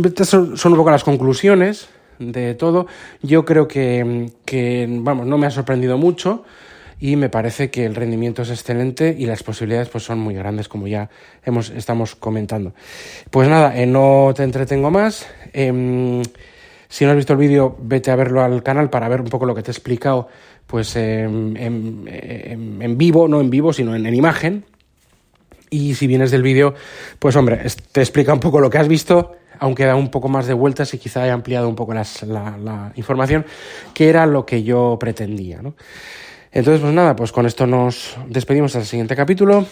estas 0.03 0.27
son, 0.27 0.51
un 0.51 0.75
poco 0.75 0.91
las 0.91 1.03
conclusiones 1.03 1.87
de 2.19 2.53
todo. 2.53 2.87
Yo 3.21 3.45
creo 3.45 3.67
que, 3.67 4.31
que, 4.45 4.87
vamos, 4.89 5.25
no 5.25 5.37
me 5.37 5.47
ha 5.47 5.51
sorprendido 5.51 5.97
mucho 5.97 6.43
y 6.99 7.15
me 7.15 7.29
parece 7.29 7.71
que 7.71 7.85
el 7.85 7.95
rendimiento 7.95 8.41
es 8.41 8.49
excelente 8.49 9.15
y 9.17 9.25
las 9.25 9.41
posibilidades 9.41 9.89
pues 9.89 10.03
son 10.03 10.19
muy 10.19 10.35
grandes 10.35 10.67
como 10.67 10.87
ya 10.87 11.09
hemos, 11.43 11.69
estamos 11.69 12.15
comentando. 12.15 12.73
Pues 13.31 13.47
nada, 13.47 13.77
eh, 13.79 13.85
no 13.85 14.33
te 14.35 14.43
entretengo 14.43 14.91
más. 14.91 15.25
Em, 15.53 16.21
si 16.89 17.05
no 17.05 17.11
has 17.11 17.17
visto 17.17 17.33
el 17.33 17.39
vídeo, 17.39 17.77
vete 17.79 18.11
a 18.11 18.15
verlo 18.15 18.43
al 18.43 18.63
canal 18.63 18.89
para 18.89 19.07
ver 19.07 19.21
un 19.21 19.27
poco 19.27 19.45
lo 19.45 19.55
que 19.55 19.63
te 19.63 19.71
he 19.71 19.73
explicado 19.73 20.27
pues 20.69 20.95
en, 20.95 21.57
en, 21.57 22.97
vivo, 22.97 23.27
no 23.27 23.41
en 23.41 23.49
vivo, 23.49 23.73
sino 23.73 23.95
en, 23.95 24.13
imagen. 24.13 24.65
Y 25.71 25.95
si 25.95 26.05
vienes 26.05 26.29
del 26.29 26.43
vídeo, 26.43 26.75
pues 27.17 27.35
hombre, 27.35 27.61
te 27.91 28.01
explica 28.01 28.33
un 28.33 28.39
poco 28.39 28.59
lo 28.59 28.69
que 28.69 28.77
has 28.77 28.87
visto, 28.87 29.35
aunque 29.59 29.85
da 29.85 29.95
un 29.95 30.09
poco 30.09 30.29
más 30.29 30.47
de 30.47 30.53
vueltas 30.53 30.93
y 30.93 30.97
quizá 30.97 31.23
haya 31.23 31.33
ampliado 31.33 31.67
un 31.67 31.75
poco 31.75 31.93
la, 31.93 32.91
información, 32.95 33.45
que 33.93 34.09
era 34.09 34.25
lo 34.25 34.45
que 34.45 34.63
yo 34.63 34.97
pretendía. 34.99 35.61
¿no? 35.61 35.75
Entonces, 36.51 36.81
pues 36.81 36.93
nada, 36.93 37.15
pues 37.15 37.31
con 37.31 37.45
esto 37.45 37.67
nos 37.67 38.17
despedimos 38.27 38.73
el 38.75 38.85
siguiente 38.85 39.15
capítulo 39.15 39.65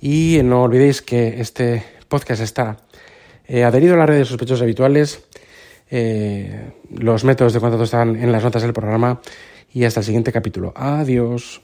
y 0.00 0.40
no 0.44 0.62
olvidéis 0.62 1.02
que 1.02 1.40
este 1.40 1.82
podcast 2.08 2.42
está 2.42 2.76
eh, 3.46 3.64
adherido 3.64 3.94
a 3.94 3.98
las 3.98 4.08
redes 4.08 4.20
de 4.20 4.24
sospechosos 4.26 4.62
habituales. 4.62 5.24
Eh, 5.90 6.72
los 6.90 7.24
métodos 7.24 7.52
de 7.52 7.60
contacto 7.60 7.84
están 7.84 8.16
en 8.16 8.32
las 8.32 8.42
notas 8.42 8.62
del 8.62 8.72
programa 8.72 9.20
y 9.72 9.84
hasta 9.84 10.00
el 10.00 10.06
siguiente 10.06 10.32
capítulo. 10.32 10.72
Adiós. 10.76 11.62